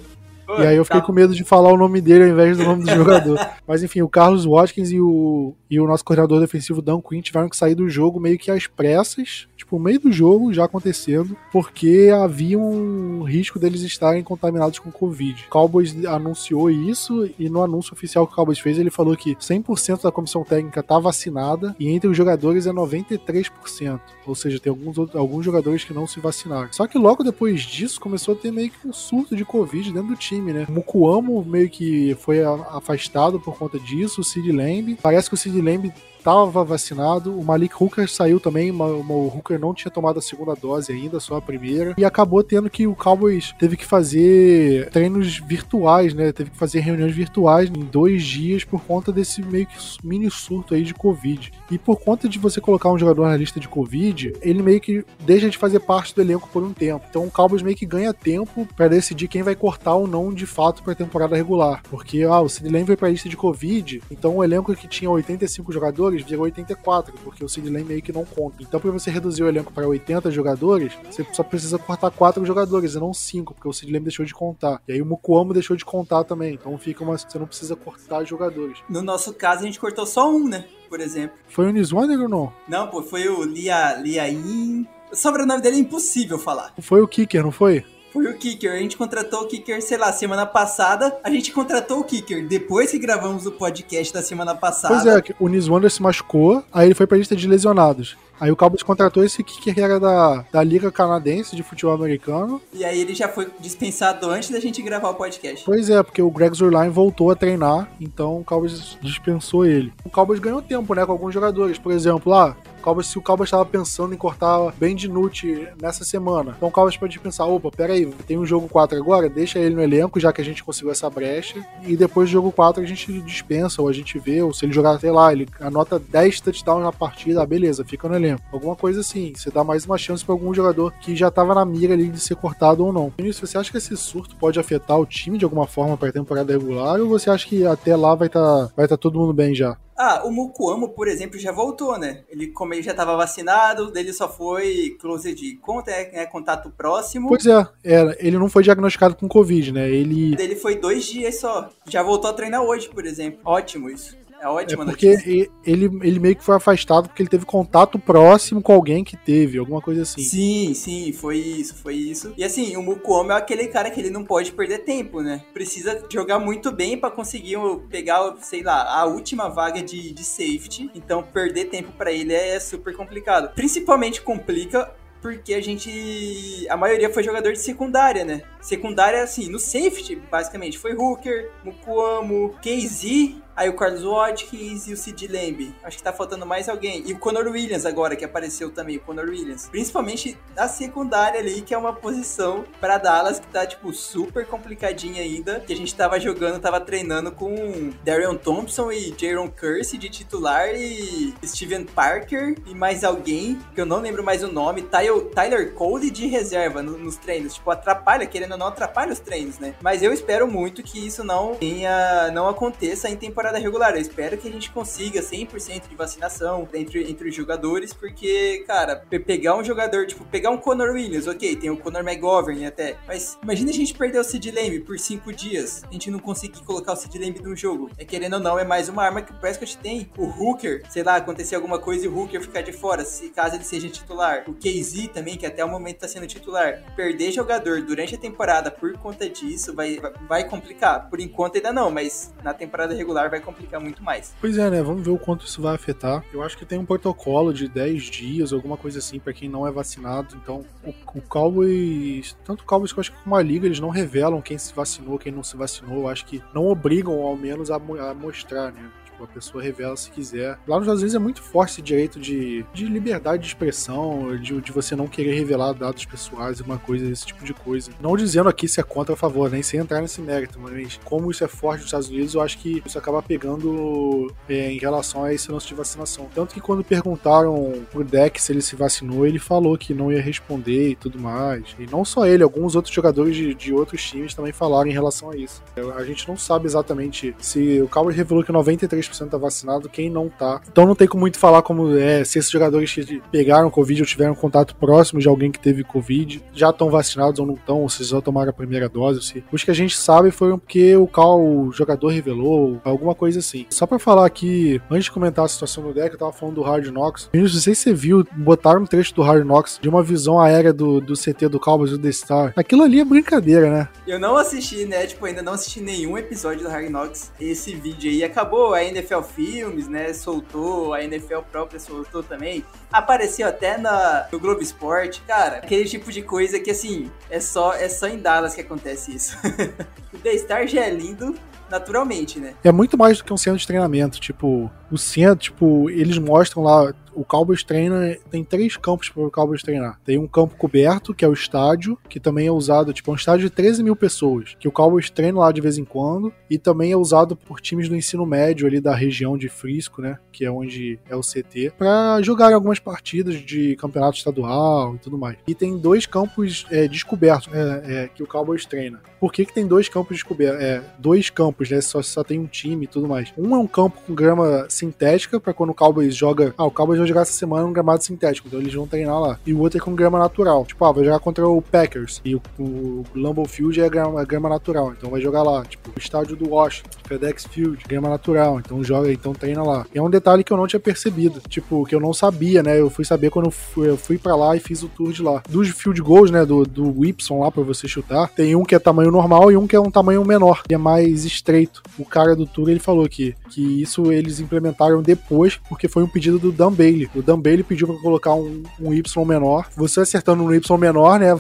[0.61, 1.07] e aí eu fiquei tá.
[1.07, 3.39] com medo de falar o nome dele ao invés do nome do jogador.
[3.67, 7.49] Mas enfim, o Carlos Watkins e o, e o nosso coordenador defensivo Dan Quinn tiveram
[7.49, 12.11] que sair do jogo meio que às pressas tipo, meio do jogo já acontecendo, porque
[12.15, 15.45] havia um risco deles estarem contaminados com Covid.
[15.47, 19.35] O Cowboys anunciou isso e no anúncio oficial que o Cowboys fez, ele falou que
[19.35, 24.01] 100% da comissão técnica está vacinada e entre os jogadores é 93%.
[24.27, 26.69] Ou seja, tem alguns, alguns jogadores que não se vacinaram.
[26.73, 30.09] Só que logo depois disso começou a ter meio que um surto de Covid dentro
[30.09, 30.67] do time, né?
[30.69, 34.99] O Mukuamo meio que foi afastado por conta disso, o Sid Lamb.
[35.03, 35.93] Parece que o Sid Lamb
[36.25, 37.39] estava vacinado.
[37.39, 41.37] O Malik Hooker saiu também, o Hooker não tinha tomado a segunda dose ainda, só
[41.37, 41.95] a primeira.
[41.99, 46.33] E acabou tendo que o Cowboys teve que fazer treinos virtuais, né?
[46.33, 50.75] Teve que fazer reuniões virtuais em dois dias por conta desse meio que mini surto
[50.75, 51.53] aí de Covid.
[51.71, 55.05] E por conta de você colocar um jogador na lista de Covid, ele meio que
[55.21, 57.05] deixa de fazer parte do elenco por um tempo.
[57.11, 60.47] Então o Cowboys meio que ganha tempo para decidir quem vai cortar ou não de
[60.47, 61.83] fato para a temporada regular.
[61.91, 65.11] Porque, ah, o Sid Lamb foi pra lista de Covid, então o elenco que tinha
[65.11, 68.57] 85 jogadores jogadores virou 84, porque o Sid Lamb meio que não conta.
[68.61, 72.95] Então, para você reduzir o elenco para 80 jogadores, você só precisa cortar 4 jogadores
[72.95, 74.81] e não 5, porque o Sid Lamb deixou de contar.
[74.87, 76.55] E aí o Mukuamo deixou de contar também.
[76.55, 77.19] Então fica uma.
[77.19, 78.79] Você não precisa cortar jogadores.
[78.89, 80.67] No nosso caso, a gente cortou só um, né?
[80.89, 81.37] Por exemplo.
[81.49, 82.53] Foi o Niswander ou não?
[82.69, 84.87] Não, pô, foi o Lia, Liain.
[85.11, 86.75] O sobrenome dele é impossível falar.
[86.81, 87.85] Foi o Kicker, não foi?
[88.15, 88.73] Foi o Kicker.
[88.73, 91.19] A gente contratou o Kicker, sei lá, semana passada.
[91.25, 94.95] A gente contratou o Kicker depois que gravamos o podcast da semana passada.
[94.95, 98.17] Pois é, o Nis Wander se machucou, aí ele foi pra lista de lesionados.
[98.39, 102.61] Aí o Cowboys contratou esse kicker que era da, da Liga Canadense de Futebol Americano.
[102.73, 105.65] E aí ele já foi dispensado antes da gente gravar o podcast.
[105.65, 109.93] Pois é, porque o Greg Zurline voltou a treinar, então o Cowboys dispensou ele.
[110.05, 111.79] O Cowboys ganhou tempo, né, com alguns jogadores.
[111.79, 116.05] Por exemplo, lá, Cowboys, se o Cowboys estava pensando em cortar bem de Nute nessa
[116.05, 119.75] semana, então o Cowboys pode pensar, opa, peraí, tem um jogo 4 agora, deixa ele
[119.75, 122.87] no elenco, já que a gente conseguiu essa brecha, e depois do jogo 4 a
[122.87, 126.43] gente dispensa, ou a gente vê, ou se ele jogar, sei lá, ele anota 10
[126.43, 128.43] touchdowns na partida, ah, beleza, fica no elenco.
[128.53, 131.65] Alguma coisa assim, você dá mais uma chance para algum jogador que já estava na
[131.65, 133.11] mira ali de ser cortado ou não.
[133.17, 136.13] Vinícius, você acha que esse surto pode afetar o time de alguma forma para a
[136.13, 139.33] temporada regular, ou você acha que até lá vai estar tá, vai tá todo mundo
[139.33, 139.75] bem já?
[139.97, 142.25] Ah, o Mukuamo, por exemplo, já voltou, né?
[142.29, 147.29] Ele, como ele já estava vacinado, dele só foi close de conta, né, contato próximo.
[147.29, 149.89] Pois é, é, ele não foi diagnosticado com Covid, né?
[149.89, 150.35] Ele.
[150.39, 151.71] Ele foi dois dias só.
[151.89, 153.41] Já voltou a treinar hoje, por exemplo.
[153.45, 154.17] Ótimo isso.
[154.45, 155.51] É ótima é porque notícia.
[155.65, 159.57] Ele, ele meio que foi afastado porque ele teve contato próximo com alguém que teve,
[159.57, 160.21] alguma coisa assim.
[160.21, 162.35] Sim, sim, foi isso, foi isso.
[162.37, 165.43] E assim, o Mukuomo é aquele cara que ele não pode perder tempo, né?
[165.55, 167.57] Precisa jogar muito bem para conseguir
[167.89, 170.91] pegar, sei lá, a última vaga de, de safety.
[170.95, 173.55] Então, perder tempo para ele é super complicado.
[173.55, 176.67] Principalmente complica porque a gente.
[176.69, 178.43] A maioria foi jogador de secundária, né?
[178.61, 184.97] Secundária, assim, no safety, basicamente, foi Hooker, Mukuamo, KZ Aí o Carlos Watkins e o
[184.97, 185.75] Sid Lamb.
[185.83, 187.05] Acho que tá faltando mais alguém.
[187.07, 189.69] E o Conor Williams agora, que apareceu também, o Conor Williams.
[189.69, 195.23] Principalmente na secundária ali, que é uma posição para Dallas que tá, tipo, super complicadinha
[195.23, 195.61] ainda.
[195.61, 200.75] Que a gente tava jogando, tava treinando com Darion Thompson e Jaron Curse de titular
[200.75, 205.73] e Steven Parker e mais alguém, que eu não lembro mais o nome, Tyler, Tyler
[205.75, 207.55] Cole de reserva no, nos treinos.
[207.55, 209.75] Tipo, atrapalha, querendo ou não, atrapalha os treinos, né?
[209.81, 213.95] Mas eu espero muito que isso não tenha, não aconteça em temporada temporada regular.
[213.95, 219.05] Eu espero que a gente consiga 100% de vacinação entre, entre os jogadores, porque, cara,
[219.27, 223.39] pegar um jogador, tipo, pegar um Conor Williams, ok, tem o Conor McGovern até, mas
[223.43, 226.93] imagina a gente perder o Sid Lamb por 5 dias, a gente não conseguir colocar
[226.93, 227.91] o Sid Lamb no jogo.
[227.99, 230.11] É querendo ou não, é mais uma arma que o Prescott tem.
[230.17, 233.57] O Hooker, sei lá, acontecer alguma coisa e o Hooker ficar de fora, se caso
[233.57, 234.45] ele seja titular.
[234.49, 236.83] O KZ também, que até o momento tá sendo titular.
[236.97, 241.11] Perder jogador durante a temporada por conta disso vai, vai complicar.
[241.11, 244.35] Por enquanto ainda não, mas na temporada regular vai complicar muito mais.
[244.41, 244.83] Pois é, né?
[244.83, 246.25] Vamos ver o quanto isso vai afetar.
[246.33, 249.67] Eu acho que tem um protocolo de 10 dias, alguma coisa assim, para quem não
[249.67, 250.37] é vacinado.
[250.43, 254.57] Então, o, o Cowboys, tanto o Cowboys que como a Liga, eles não revelam quem
[254.57, 256.03] se vacinou, quem não se vacinou.
[256.03, 258.91] Eu acho que não obrigam, ao menos, a, a mostrar, né?
[259.15, 260.59] Tipo, a pessoa revela se quiser.
[260.67, 264.61] Lá nos Estados Unidos é muito forte esse direito de, de liberdade de expressão, de,
[264.61, 267.93] de você não querer revelar dados pessoais, uma coisa, esse tipo de coisa.
[268.01, 270.99] Não dizendo aqui se é contra ou a favor, nem sem entrar nesse mérito, mas
[271.05, 274.79] como isso é forte nos Estados Unidos, eu acho que isso acaba pegando é, em
[274.79, 276.29] relação a esse lance de vacinação.
[276.35, 280.21] Tanto que quando perguntaram pro Deck se ele se vacinou, ele falou que não ia
[280.21, 281.77] responder e tudo mais.
[281.79, 285.31] E não só ele, alguns outros jogadores de, de outros times também falaram em relação
[285.31, 285.63] a isso.
[285.97, 290.11] A gente não sabe exatamente se o Cowboys revelou que 93 93% tá vacinado, quem
[290.11, 290.61] não tá.
[290.71, 294.07] Então não tem como muito falar como é, se esses jogadores que pegaram Covid ou
[294.07, 297.89] tiveram contato próximo de alguém que teve Covid, já estão vacinados ou não estão, ou
[297.89, 299.23] se já tomaram a primeira dose.
[299.23, 299.45] Se...
[299.51, 303.67] Os que a gente sabe foram porque o Cal, o jogador revelou, alguma coisa assim.
[303.71, 306.63] Só para falar aqui, antes de comentar a situação do deck, eu tava falando do
[306.63, 307.31] Hard Knocks.
[307.33, 310.73] não sei se você viu, botaram um trecho do Hard Knocks de uma visão aérea
[310.73, 312.53] do, do CT do Cowboys do The Star.
[312.57, 313.89] Aquilo ali é brincadeira, né?
[314.07, 315.07] Eu não assisti, né?
[315.07, 317.33] Tipo, ainda não assisti nenhum episódio do Hard Knocks.
[317.41, 322.65] Esse vídeo aí acabou ainda NFL Filmes, né, soltou, a NFL própria soltou também.
[322.93, 325.23] Apareceu até na, no Globo Esporte.
[325.27, 329.15] Cara, aquele tipo de coisa que, assim, é só, é só em Dallas que acontece
[329.15, 329.37] isso.
[330.13, 331.35] o The Star já é lindo,
[331.71, 332.55] naturalmente, né?
[332.63, 334.21] É muito mais do que um centro de treinamento.
[334.21, 339.31] Tipo, o centro, tipo, eles mostram lá o Cowboys treina, tem três campos para o
[339.31, 340.01] Cowboys treinar.
[340.05, 343.17] Tem um campo coberto, que é o estádio, que também é usado, tipo, é um
[343.17, 346.59] estádio de 13 mil pessoas, que o Cowboys treina lá de vez em quando, e
[346.59, 350.45] também é usado por times do ensino médio ali da região de Frisco, né, que
[350.45, 355.37] é onde é o CT, para jogar algumas partidas de campeonato estadual e tudo mais.
[355.47, 359.01] E tem dois campos é, descobertos é, é, que o Cowboys treina.
[359.21, 360.63] Por que, que tem dois campos descobertos?
[360.63, 363.33] É, dois campos, né, só, só tem um time e tudo mais.
[363.39, 366.55] Um é um campo com grama sintética, para quando o Cowboys joga...
[366.59, 369.39] Ah, o Cowboys vão jogar essa semana um gramado sintético, então eles vão treinar lá.
[369.47, 370.65] E o outro é com grama natural.
[370.65, 372.21] Tipo, ah, vai jogar contra o Packers.
[372.25, 375.65] E o, o Lambeau Field é grama, é grama natural, então vai jogar lá.
[375.65, 379.87] Tipo, o estádio do Washington, FedEx Field, grama natural, então joga, então treina lá.
[379.95, 382.81] E é um detalhe que eu não tinha percebido, tipo, que eu não sabia, né?
[382.81, 385.23] Eu fui saber quando eu fui, eu fui para lá e fiz o tour de
[385.23, 385.43] lá.
[385.49, 388.79] Dos field goals, né, do, do Y lá para você chutar, tem um que é
[388.79, 391.83] tamanho normal e um que é um tamanho menor, que é mais estreito.
[391.99, 396.09] O cara do tour, ele falou que, que isso eles implementaram depois, porque foi um
[396.09, 397.11] pedido do Dan Bailey.
[397.15, 399.67] O Dan Bailey pediu para colocar um, um Y menor.
[399.77, 401.35] Você acertando no Y menor, né?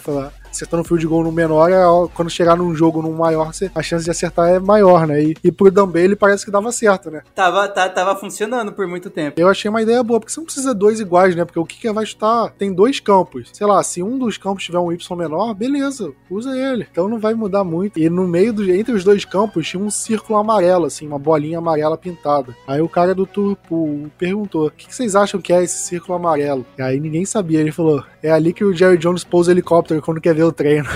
[0.55, 1.83] Acertando o field goal no menor, é,
[2.15, 5.23] quando chegar num jogo num maior, a chance de acertar é maior, né?
[5.23, 7.23] E, e pro Dumbele parece que dava certo, né?
[7.35, 9.41] Tava, tá, tava funcionando por muito tempo.
[9.41, 11.45] Eu achei uma ideia boa, porque você não precisa dois iguais, né?
[11.45, 13.51] Porque o Kicker vai chutar, tem dois campos.
[13.53, 16.87] Sei lá, se um dos campos tiver um Y menor, beleza, usa ele.
[16.91, 17.99] Então não vai mudar muito.
[17.99, 21.59] E no meio, do, entre os dois campos, tinha um círculo amarelo, assim, uma bolinha
[21.59, 22.55] amarela pintada.
[22.67, 26.15] Aí o cara do Turpo perguntou: o que, que vocês acham que é esse círculo
[26.15, 26.65] amarelo?
[26.79, 27.61] E aí ninguém sabia.
[27.61, 30.53] Ele falou: é ali que o Jerry Jones pousa o helicóptero quando quer ver o
[30.53, 30.89] treino.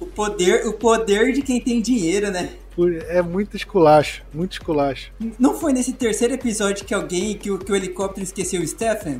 [0.00, 2.50] o poder, o poder de quem tem dinheiro, né?
[3.08, 5.12] É muito esculacho, muito esculacho.
[5.38, 9.18] Não foi nesse terceiro episódio que alguém, que o, que o helicóptero esqueceu o Stephen?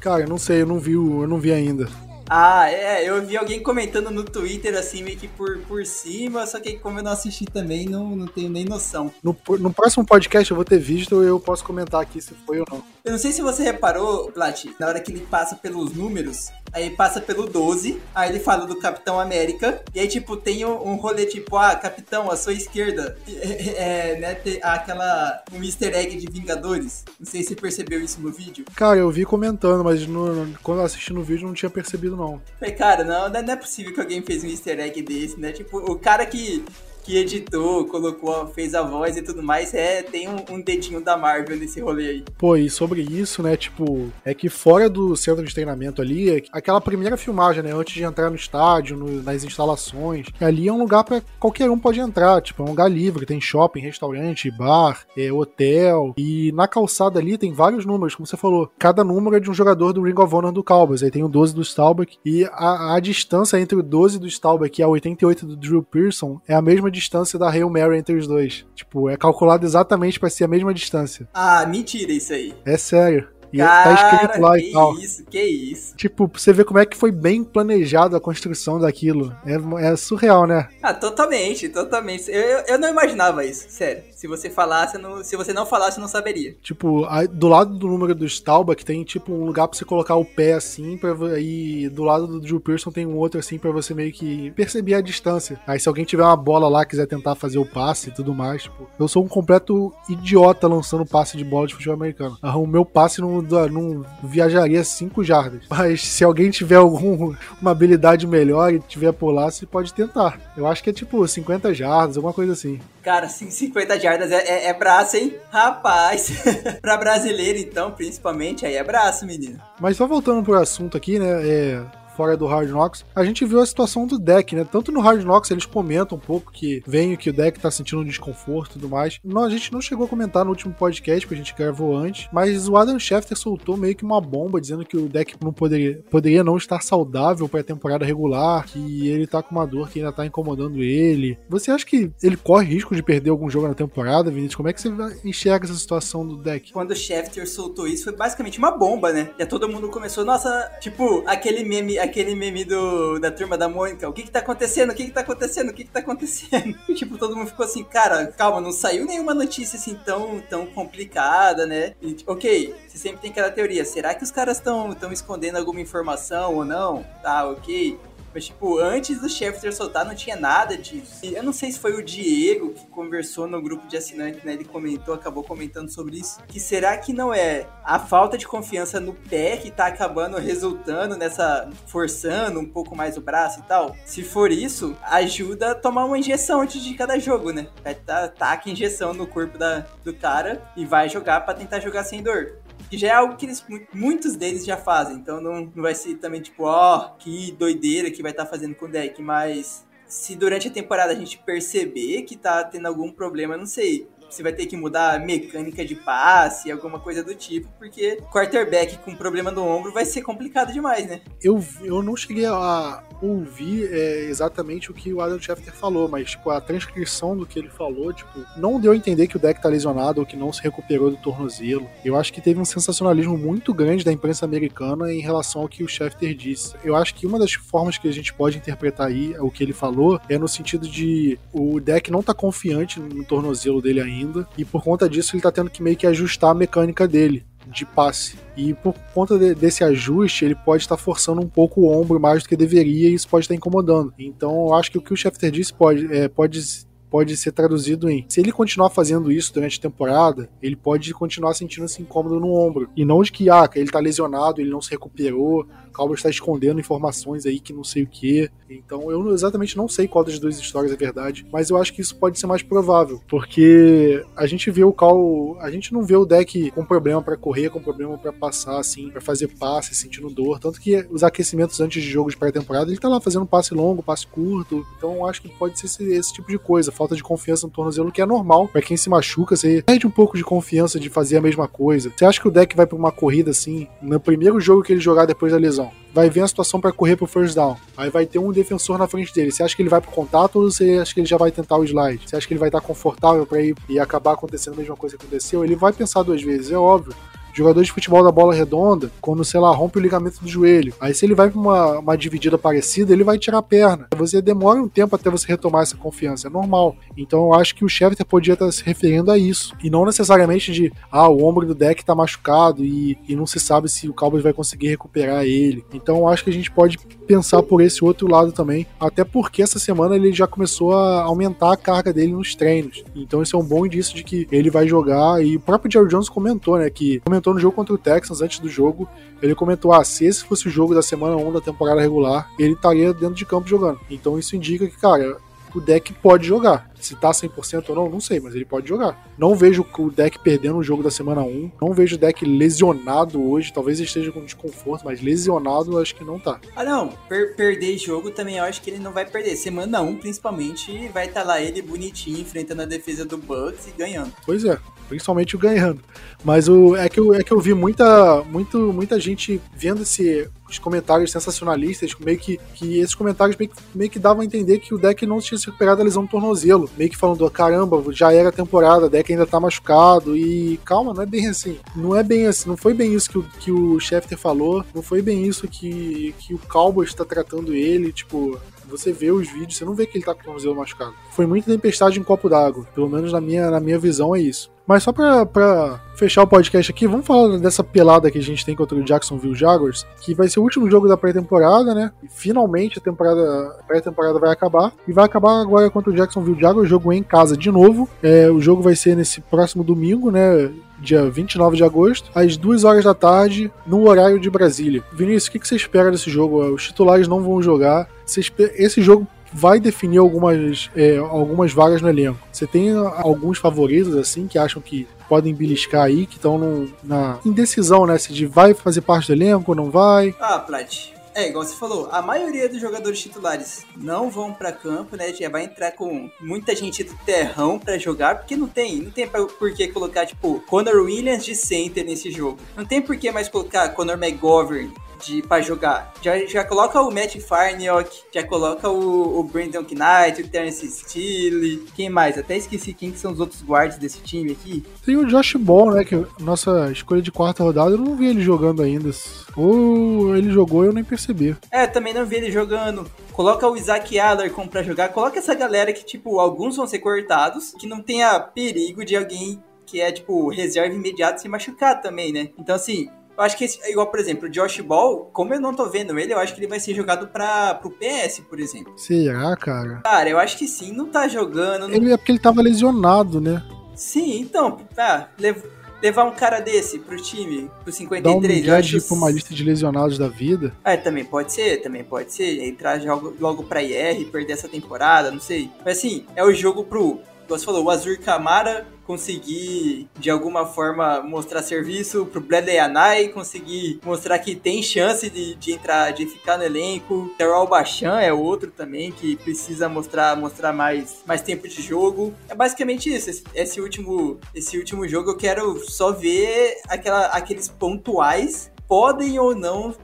[0.00, 1.88] Cara, eu não sei, eu não vi, eu não vi ainda.
[2.28, 6.58] Ah, é, eu vi alguém comentando no Twitter, assim, meio que por, por cima, só
[6.58, 9.12] que como eu não assisti também, não, não tenho nem noção.
[9.22, 12.58] No, no próximo podcast eu vou ter visto e eu posso comentar aqui se foi
[12.58, 12.82] ou não.
[13.06, 16.90] Eu não sei se você reparou, Plat, na hora que ele passa pelos números, aí
[16.90, 20.96] passa pelo 12, aí ele fala do Capitão América, e aí, tipo, tem um, um
[20.96, 26.16] rolê tipo, ah, Capitão, a sua esquerda, é, é, né, tem aquela, um easter egg
[26.16, 27.04] de Vingadores.
[27.20, 28.64] Não sei se você percebeu isso no vídeo.
[28.74, 32.42] Cara, eu vi comentando, mas no, quando eu assisti no vídeo não tinha percebido não.
[32.58, 35.52] Falei, cara, não, não é possível que alguém fez um easter egg desse, né?
[35.52, 36.64] Tipo, o cara que
[37.06, 41.16] que editou, colocou, fez a voz e tudo mais, é, tem um, um, dedinho da
[41.16, 42.24] Marvel nesse rolê aí.
[42.36, 46.42] Pô, e sobre isso, né, tipo, é que fora do centro de treinamento ali, é
[46.50, 50.80] aquela primeira filmagem, né, antes de entrar no estádio, no, nas instalações, ali é um
[50.80, 55.06] lugar para qualquer um pode entrar, tipo, é um lugar livre, tem shopping, restaurante, bar,
[55.16, 59.40] é, hotel, e na calçada ali tem vários números, como você falou, cada número é
[59.40, 62.18] de um jogador do Ring of Honor do Cowboys, aí tem o 12 do Staubach,
[62.24, 66.40] e a, a distância entre o 12 do Staubach e a 88 do Drew Pearson
[66.48, 68.66] é a mesma distância da Hail Mary entre os dois.
[68.74, 71.28] Tipo, é calculado exatamente para ser a mesma distância.
[71.32, 72.54] Ah, mentira isso aí.
[72.64, 73.28] É sério.
[73.56, 74.94] E Cara, tá escrito lá e tal.
[74.94, 75.96] Que isso, que isso.
[75.96, 79.34] Tipo, pra você ver como é que foi bem planejado a construção daquilo.
[79.46, 80.68] É, é surreal, né?
[80.82, 82.30] Ah, totalmente, totalmente.
[82.30, 84.02] Eu, eu, eu, não imaginava isso, sério.
[84.14, 86.54] Se você falasse, não, se você não falasse, eu não saberia.
[86.62, 90.16] Tipo, aí, do lado do número do Staubach tem, tipo, um lugar pra você colocar
[90.16, 93.70] o pé assim, pra, e do lado do Drew Pearson tem um outro assim, pra
[93.70, 95.58] você meio que perceber a distância.
[95.66, 98.64] Aí se alguém tiver uma bola lá, quiser tentar fazer o passe e tudo mais,
[98.64, 102.36] tipo, eu sou um completo idiota lançando passe de bola de futebol americano.
[102.42, 105.62] O meu passe não não viajaria 5 jardas.
[105.68, 110.38] Mas se alguém tiver alguma habilidade melhor e tiver por lá, você pode tentar.
[110.56, 112.80] Eu acho que é tipo 50 jardas, alguma coisa assim.
[113.02, 115.34] Cara, 50 jardas é, é, é braço, hein?
[115.50, 116.32] Rapaz.
[116.82, 119.58] pra brasileiro, então, principalmente, aí é braço, menino.
[119.80, 121.48] Mas só voltando pro assunto aqui, né?
[121.48, 121.82] É,
[122.16, 124.64] fora do Hard Knocks, a gente viu a situação do deck, né?
[124.64, 128.00] Tanto no Hard Knocks eles comentam um pouco que vem que o deck tá sentindo
[128.00, 129.20] um desconforto e tudo mais.
[129.22, 132.28] Não, a gente não chegou a comentar no último podcast, que a gente gravou antes,
[132.32, 136.02] mas o Adam Schefter soltou meio que uma bomba dizendo que o deck não poderia,
[136.10, 139.98] poderia não estar saudável para a temporada regular, que ele tá com uma dor que
[139.98, 141.38] ainda tá incomodando ele.
[141.48, 144.54] Você acha que ele corre risco de perder algum jogo na temporada, Vinícius?
[144.54, 144.90] Como é que você
[145.24, 146.72] enxerga essa situação do deck?
[146.72, 149.30] Quando o Schefter soltou isso, foi basicamente uma bomba, né?
[149.38, 154.08] Já todo mundo começou, nossa, tipo, aquele meme, aquele meme do, da turma da Mônica.
[154.08, 154.90] O que que tá acontecendo?
[154.90, 155.70] O que que tá acontecendo?
[155.70, 156.78] O que que tá acontecendo?
[156.88, 160.66] E, tipo, todo mundo ficou assim, cara, calma, não saiu nenhuma notícia assim tão, tão
[160.66, 161.94] complicada, né?
[162.00, 163.84] E, ok, você sempre tem aquela teoria.
[163.84, 167.04] Será que os caras estão escondendo alguma informação ou não?
[167.22, 167.98] Tá, ok.
[168.36, 171.24] Mas, tipo, antes do Schefter soltar, não tinha nada disso.
[171.24, 174.52] E eu não sei se foi o Diego que conversou no grupo de assinantes, né?
[174.52, 176.38] Ele comentou, acabou comentando sobre isso.
[176.46, 181.16] Que será que não é a falta de confiança no pé que tá acabando resultando
[181.16, 181.70] nessa.
[181.86, 183.96] forçando um pouco mais o braço e tal?
[184.04, 187.68] Se for isso, ajuda a tomar uma injeção antes de cada jogo, né?
[187.82, 192.22] Vai taca injeção no corpo da, do cara e vai jogar para tentar jogar sem
[192.22, 195.16] dor que já é algo que eles, muitos deles já fazem.
[195.16, 198.50] Então não, não vai ser também tipo, ó, oh, que doideira que vai estar tá
[198.50, 202.86] fazendo com o deck, mas se durante a temporada a gente perceber que tá tendo
[202.86, 207.22] algum problema, não sei, você vai ter que mudar a mecânica de passe, alguma coisa
[207.22, 211.20] do tipo, porque quarterback com problema no ombro vai ser complicado demais, né?
[211.42, 216.30] Eu, eu não cheguei a ouvir é, exatamente o que o Adam Schefter falou, mas
[216.30, 219.60] tipo, a transcrição do que ele falou, tipo, não deu a entender que o deck
[219.60, 221.86] tá lesionado ou que não se recuperou do tornozelo.
[222.04, 225.82] Eu acho que teve um sensacionalismo muito grande da imprensa americana em relação ao que
[225.82, 226.74] o Schefter disse.
[226.84, 229.72] Eu acho que uma das formas que a gente pode interpretar aí o que ele
[229.72, 234.46] falou é no sentido de o deck não tá confiante no tornozelo dele ainda ainda,
[234.56, 237.84] e por conta disso ele tá tendo que meio que ajustar a mecânica dele de
[237.84, 238.36] passe.
[238.56, 242.42] E por conta de, desse ajuste, ele pode estar forçando um pouco o ombro mais
[242.42, 244.14] do que deveria e isso pode estar incomodando.
[244.18, 248.10] Então eu acho que o que o Schefter disse pode, é, pode pode ser traduzido
[248.10, 252.38] em: se ele continuar fazendo isso durante a temporada, ele pode continuar sentindo esse incômodo
[252.38, 252.90] no ombro.
[252.96, 256.78] E não de que, ah, ele tá lesionado, ele não se recuperou, Cowboys está escondendo
[256.78, 258.50] informações aí que não sei o que.
[258.68, 262.00] Então eu exatamente não sei qual das duas histórias é verdade, mas eu acho que
[262.00, 266.16] isso pode ser mais provável, porque a gente vê o Cal, a gente não vê
[266.16, 270.28] o deck com problema para correr, com problema para passar assim, para fazer passe, sentindo
[270.28, 274.02] dor, tanto que os aquecimentos antes de jogos pré-temporada, ele tá lá fazendo passe longo,
[274.02, 274.84] passe curto.
[274.98, 277.72] Então eu acho que pode ser esse, esse tipo de coisa, falta de confiança no
[277.72, 281.08] tornozelo que é normal para quem se machuca, você perde um pouco de confiança de
[281.08, 282.12] fazer a mesma coisa.
[282.16, 285.00] Você acha que o deck vai para uma corrida assim, no primeiro jogo que ele
[285.00, 285.85] jogar depois da lesão?
[286.12, 287.76] Vai ver a situação para correr pro first down.
[287.96, 289.52] Aí vai ter um defensor na frente dele.
[289.52, 291.76] Você acha que ele vai pro contato ou você acha que ele já vai tentar
[291.76, 292.26] o slide?
[292.26, 295.16] Você acha que ele vai estar confortável para ir e acabar acontecendo a mesma coisa
[295.16, 295.62] que aconteceu?
[295.62, 297.14] Ele vai pensar duas vezes, é óbvio.
[297.56, 300.92] Jogador de futebol da bola redonda, quando, sei lá, rompe o ligamento do joelho.
[301.00, 304.08] Aí se ele vai pra uma, uma dividida parecida, ele vai tirar a perna.
[304.14, 306.94] Você demora um tempo até você retomar essa confiança, é normal.
[307.16, 309.74] Então eu acho que o Schefter podia estar se referindo a isso.
[309.82, 313.58] E não necessariamente de, ah, o ombro do deck tá machucado e, e não se
[313.58, 315.84] sabe se o Cowboys vai conseguir recuperar ele.
[315.94, 318.86] Então eu acho que a gente pode pensar por esse outro lado também.
[319.00, 323.02] Até porque essa semana ele já começou a aumentar a carga dele nos treinos.
[323.14, 325.44] Então isso é um bom indício de que ele vai jogar.
[325.44, 326.90] E o próprio Jerry Jones comentou, né?
[326.90, 329.08] Que comentou comentou no jogo contra o Texans, antes do jogo,
[329.40, 332.72] ele comentou: ah, se esse fosse o jogo da semana 1 da temporada regular, ele
[332.72, 334.00] estaria dentro de campo jogando.
[334.10, 335.38] Então isso indica que, cara,
[335.74, 336.90] o deck pode jogar.
[336.98, 339.30] Se tá 100% ou não, não sei, mas ele pode jogar.
[339.36, 341.72] Não vejo o deck perdendo o jogo da semana 1.
[341.80, 343.72] Não vejo o deck lesionado hoje.
[343.72, 346.58] Talvez esteja com desconforto, mas lesionado acho que não tá.
[346.74, 347.10] Ah, não.
[347.28, 349.54] Per perder jogo também eu acho que ele não vai perder.
[349.54, 353.90] Semana 1, principalmente, vai estar tá lá ele bonitinho, enfrentando a defesa do Bucks e
[353.90, 354.32] ganhando.
[354.44, 354.78] Pois é
[355.08, 356.00] principalmente o ganhando.
[356.44, 360.48] Mas o, é, que eu, é que eu vi muita, muito, muita gente vendo esse,
[360.68, 364.78] os comentários sensacionalistas, meio que, que esses comentários meio que, meio que davam a entender
[364.78, 366.90] que o deck não tinha se recuperado da lesão do tornozelo.
[366.96, 370.36] Meio que falando, caramba, já era temporada, o deck ainda tá machucado.
[370.36, 371.78] E calma, não é bem assim.
[371.94, 375.02] Não é bem assim, não foi bem isso que o, que o Schefter falou, não
[375.02, 379.76] foi bem isso que, que o Cowboys está tratando ele, tipo você vê os vídeos,
[379.76, 381.14] você não vê que ele tá com o tornozelo machucado.
[381.30, 382.86] Foi muita tempestade em copo d'água.
[382.94, 384.70] Pelo menos na minha, na minha visão é isso.
[384.86, 388.64] Mas só pra, pra fechar o podcast aqui, vamos falar dessa pelada que a gente
[388.64, 392.12] tem contra o Jacksonville Jaguars, que vai ser o último jogo da pré-temporada, né?
[392.22, 394.92] E finalmente a temporada pré-temporada vai acabar.
[395.06, 398.08] E vai acabar agora contra o Jacksonville Jaguars, jogo em casa de novo.
[398.22, 400.70] É, o jogo vai ser nesse próximo domingo, né?
[400.98, 405.04] dia 29 de agosto, às 2 horas da tarde, no horário de Brasília.
[405.12, 406.62] Vinícius, o que você espera desse jogo?
[406.72, 408.08] Os titulares não vão jogar.
[408.26, 409.26] Esse jogo
[409.56, 412.38] vai definir algumas, é, algumas vagas no elenco.
[412.52, 418.06] Você tem alguns favoritos, assim, que acham que podem beliscar aí, que estão na indecisão,
[418.06, 418.18] né?
[418.18, 420.34] Se vai fazer parte do elenco ou não vai.
[420.38, 425.16] Ah, Plat, é, igual você falou, a maioria dos jogadores titulares não vão para campo,
[425.16, 425.32] né?
[425.32, 429.26] Já vai entrar com muita gente do terrão para jogar, porque não tem, não tem
[429.26, 432.58] por que colocar, tipo, Conor Williams de center nesse jogo.
[432.76, 434.92] Não tem por que mais colocar Conor McGovern
[435.24, 436.12] de para jogar.
[436.22, 441.86] Já, já coloca o Matt Farniok, já coloca o, o Brandon Knight, o Terence Steele,
[441.94, 442.38] quem mais?
[442.38, 444.84] Até esqueci quem que são os outros guards desse time aqui.
[445.04, 448.40] Tem o Josh Ball, né, que nossa escolha de quarta rodada, eu não vi ele
[448.40, 449.10] jogando ainda.
[449.56, 451.56] Ou ele jogou e eu nem percebi.
[451.70, 453.10] É, também não vi ele jogando.
[453.32, 455.10] Coloca o Isaac Alarcon pra jogar.
[455.10, 459.62] Coloca essa galera que, tipo, alguns vão ser cortados, que não tenha perigo de alguém
[459.86, 462.50] que é, tipo, reserva imediato se machucar também, né?
[462.58, 465.74] Então, assim, eu acho que esse, igual, por exemplo, o Josh Ball, como eu não
[465.74, 468.92] tô vendo ele, eu acho que ele vai ser jogado para pro PS, por exemplo.
[468.96, 470.00] Será, cara?
[470.04, 471.88] Cara, eu acho que sim, não tá jogando.
[471.88, 471.94] Não...
[471.94, 473.62] Ele é porque ele tava lesionado, né?
[473.94, 475.62] Sim, então, tá, lev
[476.02, 479.02] levar um cara desse pro time, pro 53, Dá um eu acho...
[479.02, 480.72] pra uma lista de lesionados da vida.
[480.84, 482.62] É, também pode ser, também pode ser.
[482.64, 485.70] Entrar logo, logo pra IR, perder essa temporada, não sei.
[485.84, 491.20] Mas assim, é o jogo pro, você falou, o Azur Camara conseguir de alguma forma
[491.22, 496.58] mostrar serviço pro Bradley Anai, conseguir mostrar que tem chance de, de entrar, de ficar
[496.58, 497.30] no elenco.
[497.38, 502.34] Terrell Bachan é outro também que precisa mostrar mostrar mais, mais tempo de jogo.
[502.48, 503.30] É basicamente isso.
[503.30, 509.54] Esse, esse último esse último jogo eu quero só ver aquela, aqueles pontuais podem ou
[509.54, 509.94] não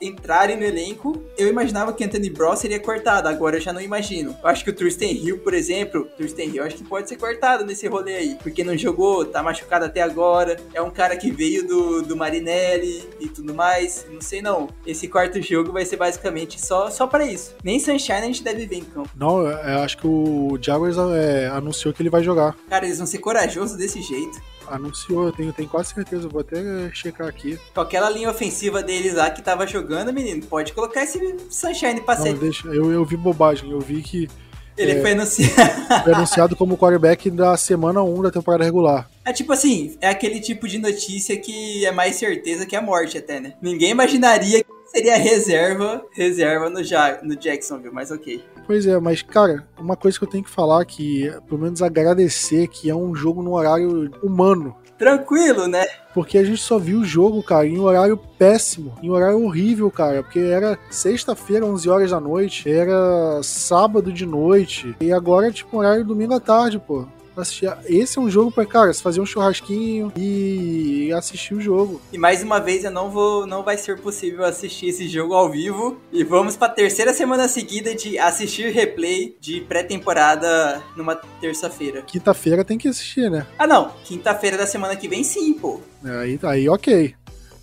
[0.00, 4.36] entrarem no elenco, eu imaginava que Anthony Brown seria cortado, agora eu já não imagino.
[4.42, 7.64] Eu acho que o Tristan Hill, por exemplo, Tristan Hill acho que pode ser cortado
[7.64, 11.66] nesse rolê aí, porque não jogou, tá machucado até agora, é um cara que veio
[11.66, 14.68] do, do Marinelli e tudo mais, não sei não.
[14.86, 17.54] Esse quarto jogo vai ser basicamente só, só para isso.
[17.62, 19.10] Nem Sunshine a gente deve ver em campo.
[19.16, 22.56] Não, eu acho que o Jaguars é, anunciou que ele vai jogar.
[22.68, 24.40] Cara, eles vão ser corajosos desse jeito
[24.72, 27.58] anunciou, eu tenho, tenho quase certeza, vou até checar aqui.
[27.74, 31.18] Com aquela linha ofensiva deles lá que tava jogando, menino, pode colocar esse
[31.50, 34.28] Sunshine pra Não, deixa, eu, eu vi bobagem, eu vi que
[34.76, 35.52] Ele é, foi anunciado.
[36.04, 39.08] Foi anunciado como quarterback da semana 1 da temporada regular.
[39.24, 43.18] É tipo assim, é aquele tipo de notícia que é mais certeza que a morte
[43.18, 43.52] até, né?
[43.60, 48.42] Ninguém imaginaria que seria reserva, reserva no, ja no Jacksonville, mas ok.
[48.66, 52.68] Pois é, mas cara, uma coisa que eu tenho que falar que, pelo menos agradecer
[52.68, 54.76] que é um jogo no horário humano.
[54.96, 55.84] Tranquilo, né?
[56.14, 60.22] Porque a gente só viu o jogo, cara, em horário péssimo, em horário horrível, cara.
[60.22, 65.78] Porque era sexta-feira, 11 horas da noite, era sábado de noite, e agora é tipo
[65.78, 67.06] horário domingo à tarde, pô
[67.40, 67.70] assistir.
[67.86, 72.00] Esse é um jogo para cara, fazer um churrasquinho e assistir o jogo.
[72.12, 75.50] E mais uma vez eu não vou, não vai ser possível assistir esse jogo ao
[75.50, 75.98] vivo.
[76.12, 82.02] E vamos para terceira semana seguida de assistir replay de pré-temporada numa terça-feira.
[82.02, 83.46] Quinta-feira tem que assistir, né?
[83.58, 83.92] Ah, não.
[84.04, 85.80] Quinta-feira da semana que vem, sim, pô.
[86.04, 87.14] Aí, aí ok.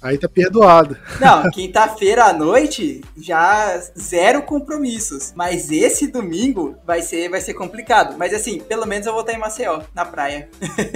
[0.02, 0.98] Aí tá perdoado.
[1.20, 5.34] Não, quinta-feira à noite já zero compromissos.
[5.36, 8.18] Mas esse domingo vai ser, vai ser complicado.
[8.18, 10.50] Mas assim, pelo menos eu vou estar em Maceió, na praia.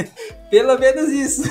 [0.49, 1.43] pelo menos isso.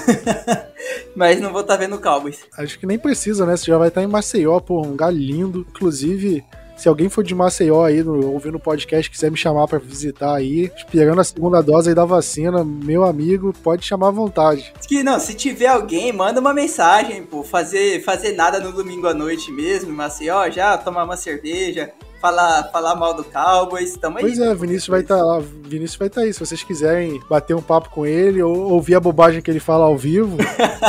[1.15, 2.41] Mas não vou estar vendo o Cowboys.
[2.57, 3.57] Acho que nem precisa, né?
[3.57, 5.67] Você já vai estar em Maceió, pô, um lugar lindo.
[5.69, 6.45] Inclusive,
[6.83, 10.35] se alguém for de Maceió aí, no, ouvindo o podcast, quiser me chamar para visitar
[10.35, 14.73] aí, esperando a segunda dose aí da vacina, meu amigo, pode chamar à vontade.
[14.89, 19.15] Que não, se tiver alguém, manda uma mensagem, pô, fazer, fazer nada no domingo à
[19.15, 24.25] noite mesmo, em Maceió, já tomar uma cerveja, falar, falar mal do Cowboys, tamo aí.
[24.25, 27.23] Pois é, Vinícius vai estar tá lá, Vinícius vai estar tá aí, se vocês quiserem
[27.31, 30.37] bater um papo com ele ou ouvir a bobagem que ele fala ao vivo.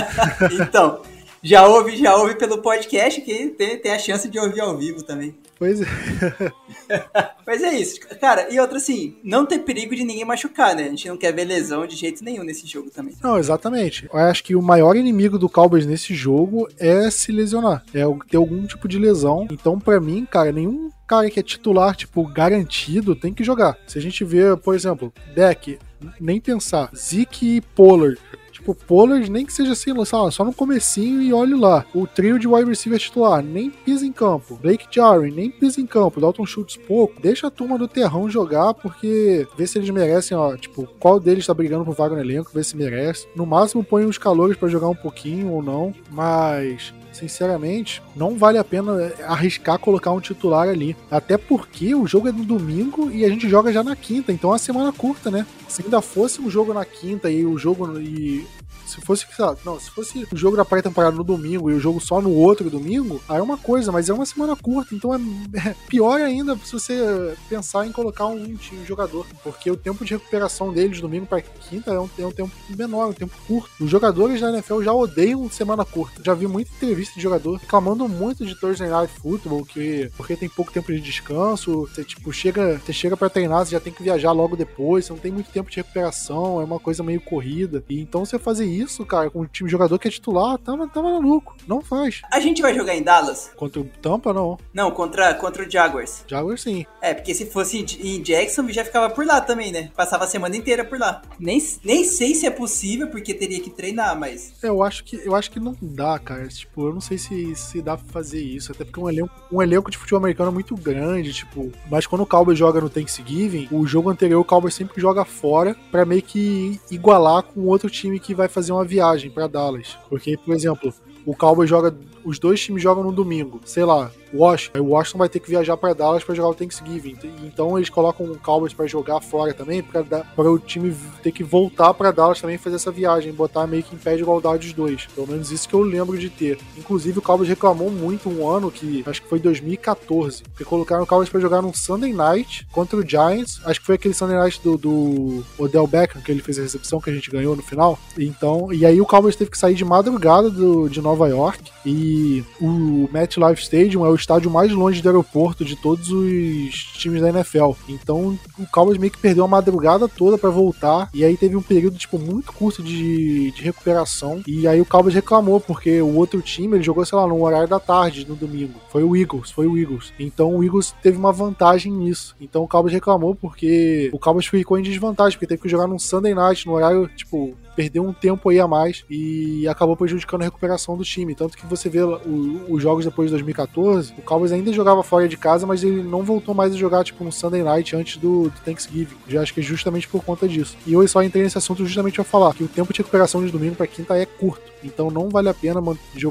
[0.60, 1.04] então,
[1.44, 5.04] já ouve, já ouve pelo podcast, que tem, tem a chance de ouvir ao vivo
[5.04, 5.36] também.
[5.64, 5.86] Pois é.
[7.48, 7.98] Mas é isso.
[8.20, 10.84] Cara, e outra assim, não ter perigo de ninguém machucar, né?
[10.84, 13.16] A gente não quer ver lesão de jeito nenhum nesse jogo também.
[13.24, 14.10] Não, exatamente.
[14.12, 17.82] Eu acho que o maior inimigo do Cowboys nesse jogo é se lesionar.
[17.94, 19.48] É ter algum tipo de lesão.
[19.50, 23.78] Então, para mim, cara, nenhum cara que é titular, tipo, garantido, tem que jogar.
[23.88, 25.80] Se a gente vê, por exemplo, deck,
[26.20, 26.92] nem pensar.
[26.94, 28.20] Zeke e Pollard
[28.64, 31.86] Tipo, Pollard, nem que seja assim, lá, só no comecinho e olhe lá.
[31.94, 34.56] O trio de wide receiver titular, nem pisa em campo.
[34.56, 36.22] Blake Jarwin, nem pisa em campo.
[36.22, 37.22] Dalton Schultz pouco.
[37.22, 41.46] Deixa a turma do terrão jogar, porque vê se eles merecem, ó, tipo, qual deles
[41.46, 43.28] tá brigando por vaga no elenco, vê se merece.
[43.36, 48.58] No máximo põe os calores para jogar um pouquinho ou não, mas sinceramente, não vale
[48.58, 50.96] a pena arriscar colocar um titular ali.
[51.10, 54.50] Até porque o jogo é no domingo e a gente joga já na quinta, então
[54.50, 55.46] é uma semana curta, né?
[55.68, 58.46] Se ainda fosse um jogo na quinta e o jogo e
[58.94, 59.26] se fosse,
[59.66, 62.70] não, se fosse o jogo da pré-temporada no domingo e o jogo só no outro
[62.70, 65.18] domingo, aí é uma coisa, mas é uma semana curta, então é,
[65.70, 70.14] é pior ainda se você pensar em colocar um, um, jogador, porque o tempo de
[70.14, 73.72] recuperação deles domingo para quinta é um, é um, tempo menor, um tempo curto.
[73.80, 76.22] Os jogadores da NFL já odeiam semana curta.
[76.24, 80.50] Já vi muita entrevista de jogador reclamando muito de Thursday Night Football, que porque tem
[80.50, 84.04] pouco tempo de descanso, você tipo chega, você chega para treinar, você já tem que
[84.04, 87.84] viajar logo depois, você não tem muito tempo de recuperação, é uma coisa meio corrida.
[87.90, 91.12] E então você fazer isso cara, com o time jogador que é titular, tava, tava
[91.12, 91.56] maluco.
[91.68, 92.22] Não faz.
[92.32, 93.52] A gente vai jogar em Dallas?
[93.56, 94.58] Contra o Tampa, não.
[94.74, 96.24] Não, contra, contra o Jaguars.
[96.28, 96.86] Jaguars, sim.
[97.02, 99.92] É, porque se fosse em Jackson, já ficava por lá também, né?
[99.96, 101.22] Passava a semana inteira por lá.
[101.40, 104.54] Nem, nem sei se é possível, porque teria que treinar, mas...
[104.62, 106.48] Eu acho que, eu acho que não dá, cara.
[106.48, 108.72] Tipo, não sei se, se dá pra fazer isso.
[108.72, 111.72] Até porque um elenco, um elenco de futebol americano é muito grande, tipo...
[111.90, 115.76] Mas quando o Cowboys joga no Thanksgiving, o jogo anterior o Cowboys sempre joga fora
[115.92, 119.98] para meio que igualar com outro time que vai fazer uma viagem para Dallas.
[120.10, 120.94] Porque, por exemplo,
[121.26, 124.80] o Cowboys joga os dois times jogam no domingo, sei lá, Washington.
[124.80, 127.18] O Washington vai ter que viajar para Dallas para jogar o Thanksgiving.
[127.44, 131.94] Então eles colocam o Cowboys para jogar fora também, para o time ter que voltar
[131.94, 135.06] para Dallas também fazer essa viagem, botar meio que em pé de igualdade os dois.
[135.08, 136.58] Pelo menos isso que eu lembro de ter.
[136.78, 141.08] Inclusive o Cowboys reclamou muito um ano que acho que foi 2014, porque colocaram o
[141.08, 143.62] Cowboys para jogar num Sunday Night contra o Giants.
[143.66, 147.00] Acho que foi aquele Sunday Night do, do Odell Beckham que ele fez a recepção
[147.00, 148.00] que a gente ganhou no final.
[148.18, 152.44] Então, e aí o Cowboys teve que sair de madrugada do, de Nova York e
[152.60, 157.30] o MetLife Stadium é o estádio mais longe do aeroporto de todos os times da
[157.30, 157.72] NFL.
[157.88, 161.62] Então o Cowboys meio que perdeu a madrugada toda para voltar e aí teve um
[161.62, 166.42] período tipo muito curto de, de recuperação e aí o Cowboys reclamou porque o outro
[166.42, 168.80] time ele jogou sei lá no horário da tarde no domingo.
[168.90, 170.14] Foi o Eagles, foi o Eagles.
[170.18, 172.36] Então o Eagles teve uma vantagem nisso.
[172.40, 176.00] Então o Cowboys reclamou porque o Cowboys ficou em desvantagem porque teve que jogar num
[176.00, 180.46] Sunday Night no horário tipo perdeu um tempo aí a mais e acabou prejudicando a
[180.46, 181.36] recuperação do time.
[181.36, 185.38] Tanto que você vê os jogos depois de 2014, o Cowboys ainda jogava fora de
[185.38, 188.60] casa, mas ele não voltou mais a jogar tipo no Sunday Night antes do, do
[188.66, 189.16] Thanksgiving.
[189.28, 190.78] Já acho que é justamente por conta disso.
[190.86, 193.52] E eu só entrei nesse assunto justamente para falar que o tempo de recuperação de
[193.52, 194.73] domingo para quinta é curto.
[194.84, 195.82] Então não vale a pena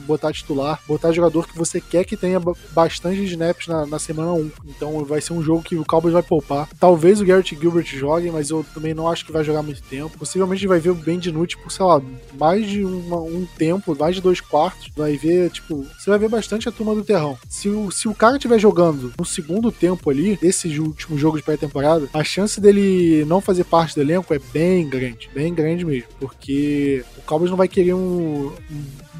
[0.07, 2.40] botar titular, botar jogador que você quer que tenha
[2.72, 4.50] bastante snaps na, na semana 1.
[4.66, 6.68] Então vai ser um jogo que o Cowboys vai poupar.
[6.78, 10.18] Talvez o Garrett Gilbert jogue, mas eu também não acho que vai jogar muito tempo.
[10.18, 12.00] Possivelmente vai ver o Ben DiNucci por, sei lá,
[12.38, 14.90] mais de uma, um tempo, mais de dois quartos.
[14.96, 17.38] Vai ver, tipo, você vai ver bastante a turma do terrão.
[17.48, 21.42] Se o, se o cara estiver jogando no segundo tempo ali, desse último jogo de
[21.42, 26.09] pré-temporada, a chance dele não fazer parte do elenco é bem grande, bem grande mesmo.
[26.18, 28.41] Porque o Cowboys não vai querer um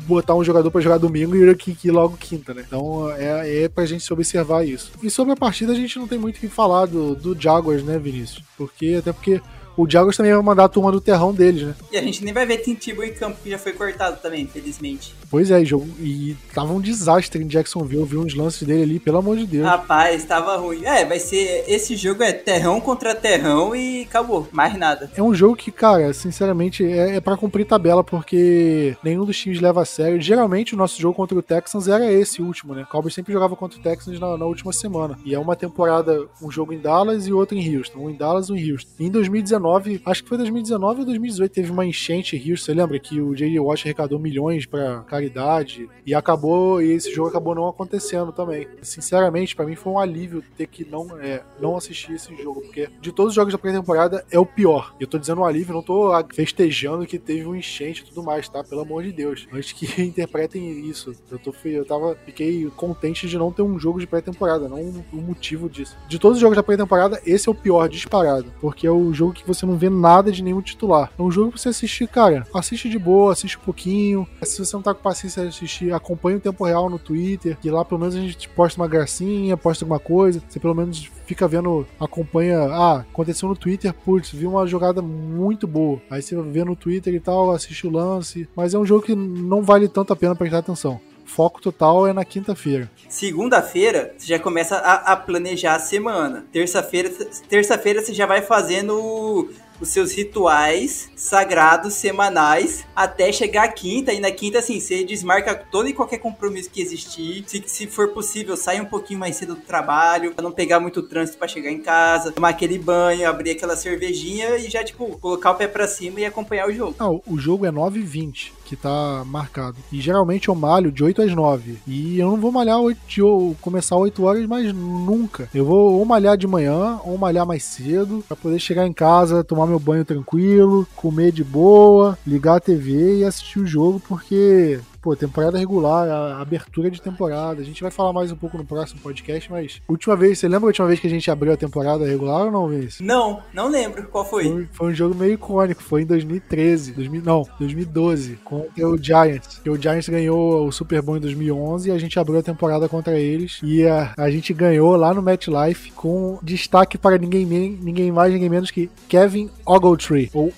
[0.07, 2.65] botar um jogador para jogar domingo e que logo quinta, né?
[2.67, 4.93] Então é, é pra gente se observar isso.
[5.03, 7.83] E sobre a partida a gente não tem muito o que falar do, do Jaguars,
[7.85, 8.43] né, Vinícius?
[8.57, 9.41] Porque, até porque
[9.77, 11.75] o Jaguars também vai mandar a turma do terrão deles, né?
[11.91, 14.43] E a gente nem vai ver Tim Tebow em campo, que já foi cortado também,
[14.43, 15.15] infelizmente.
[15.31, 18.03] Pois é, jogo, e tava um desastre em Jacksonville.
[18.03, 19.65] Eu vi uns lances dele ali, pelo amor de Deus.
[19.65, 20.85] Rapaz, tava ruim.
[20.85, 21.65] É, vai ser.
[21.67, 24.47] Esse jogo é terrão contra terrão e acabou.
[24.53, 25.11] Mais nada.
[25.17, 29.61] É um jogo que, cara, sinceramente, é, é para cumprir tabela, porque nenhum dos times
[29.61, 30.21] leva a sério.
[30.21, 32.83] Geralmente o nosso jogo contra o Texans era esse último, né?
[32.83, 35.19] O Cowboys sempre jogava contra o Texans na, na última semana.
[35.25, 38.01] E é uma temporada, um jogo em Dallas e outro em Houston.
[38.01, 38.91] Um em Dallas e um em Houston.
[38.99, 42.63] E em 2019 2019, acho que foi 2019 ou 2018, teve uma enchente Houston.
[42.63, 43.59] Você lembra que o J.J.
[43.61, 48.69] Watt arrecadou milhões para caridade e acabou, e esse jogo acabou não acontecendo também.
[48.83, 52.89] Sinceramente, para mim foi um alívio ter que não, é, não assistir esse jogo, porque
[53.01, 54.95] de todos os jogos da pré-temporada é o pior.
[54.99, 58.49] Eu tô dizendo um alívio, não tô festejando que teve um enchente e tudo mais,
[58.49, 58.63] tá?
[58.65, 59.47] Pelo amor de Deus.
[59.53, 61.15] Antes que interpretem isso.
[61.31, 64.83] Eu, tô, eu tava, fiquei contente de não ter um jogo de pré-temporada, não
[65.13, 65.97] o motivo disso.
[66.09, 68.53] De todos os jogos da pré-temporada, esse é o pior, disparado.
[68.61, 71.11] Porque é o jogo que você não vê nada de nenhum titular.
[71.19, 72.47] É um jogo pra você assistir, cara.
[72.55, 74.27] Assiste de boa, assiste um pouquinho.
[74.43, 77.71] Se você não tá com paciência de assistir, acompanha o tempo real no Twitter, que
[77.71, 80.43] lá pelo menos a gente posta uma gracinha, posta alguma coisa.
[80.49, 82.59] Você pelo menos fica vendo, acompanha.
[82.71, 86.01] Ah, aconteceu no Twitter, putz, vi uma jogada muito boa.
[86.11, 88.49] Aí você vê no Twitter e tal, assiste o lance.
[88.57, 92.13] Mas é um jogo que não vale tanto a pena prestar atenção foco total é
[92.13, 92.91] na quinta-feira.
[93.09, 96.47] Segunda-feira, você já começa a, a, planejar a semana.
[96.53, 97.11] Terça-feira,
[97.49, 99.51] terça-feira você já vai fazendo
[99.83, 104.13] os seus rituais sagrados semanais até chegar a quinta.
[104.13, 107.45] E na quinta, assim, você desmarca todo e qualquer compromisso que existir.
[107.47, 111.03] Se, se for possível, sai um pouquinho mais cedo do trabalho, pra não pegar muito
[111.03, 115.51] trânsito para chegar em casa, tomar aquele banho, abrir aquela cervejinha e já, tipo, colocar
[115.51, 116.95] o pé pra cima e acompanhar o jogo.
[116.99, 119.77] Não, o jogo é 9h20 que tá marcado.
[119.93, 121.77] E geralmente eu malho de 8 às 9.
[121.87, 123.21] E eu não vou malhar 8 de,
[123.61, 125.49] começar 8 horas, mas nunca.
[125.55, 129.45] Eu vou ou malhar de manhã ou malhar mais cedo para poder chegar em casa,
[129.45, 134.81] tomar meu banho tranquilo, comer de boa, ligar a TV e assistir o jogo, porque
[135.03, 137.61] pô, temporada regular, a abertura de temporada.
[137.61, 140.67] A gente vai falar mais um pouco no próximo podcast, mas última vez, você lembra
[140.67, 143.03] a última vez que a gente abriu a temporada regular ou não, Vince?
[143.03, 144.07] Não, não lembro.
[144.07, 144.45] Qual foi?
[144.45, 149.61] Foi, foi um jogo meio icônico, foi em 2013, 2000, não, 2012, contra o Giants.
[149.63, 152.89] Que o Giants ganhou o Super Bowl em 2011 e a gente abriu a temporada
[152.89, 158.13] contra eles e a, a gente ganhou lá no MetLife com destaque para ninguém, ninguém
[158.13, 160.53] mais, ninguém menos que Kevin Ogletree, ou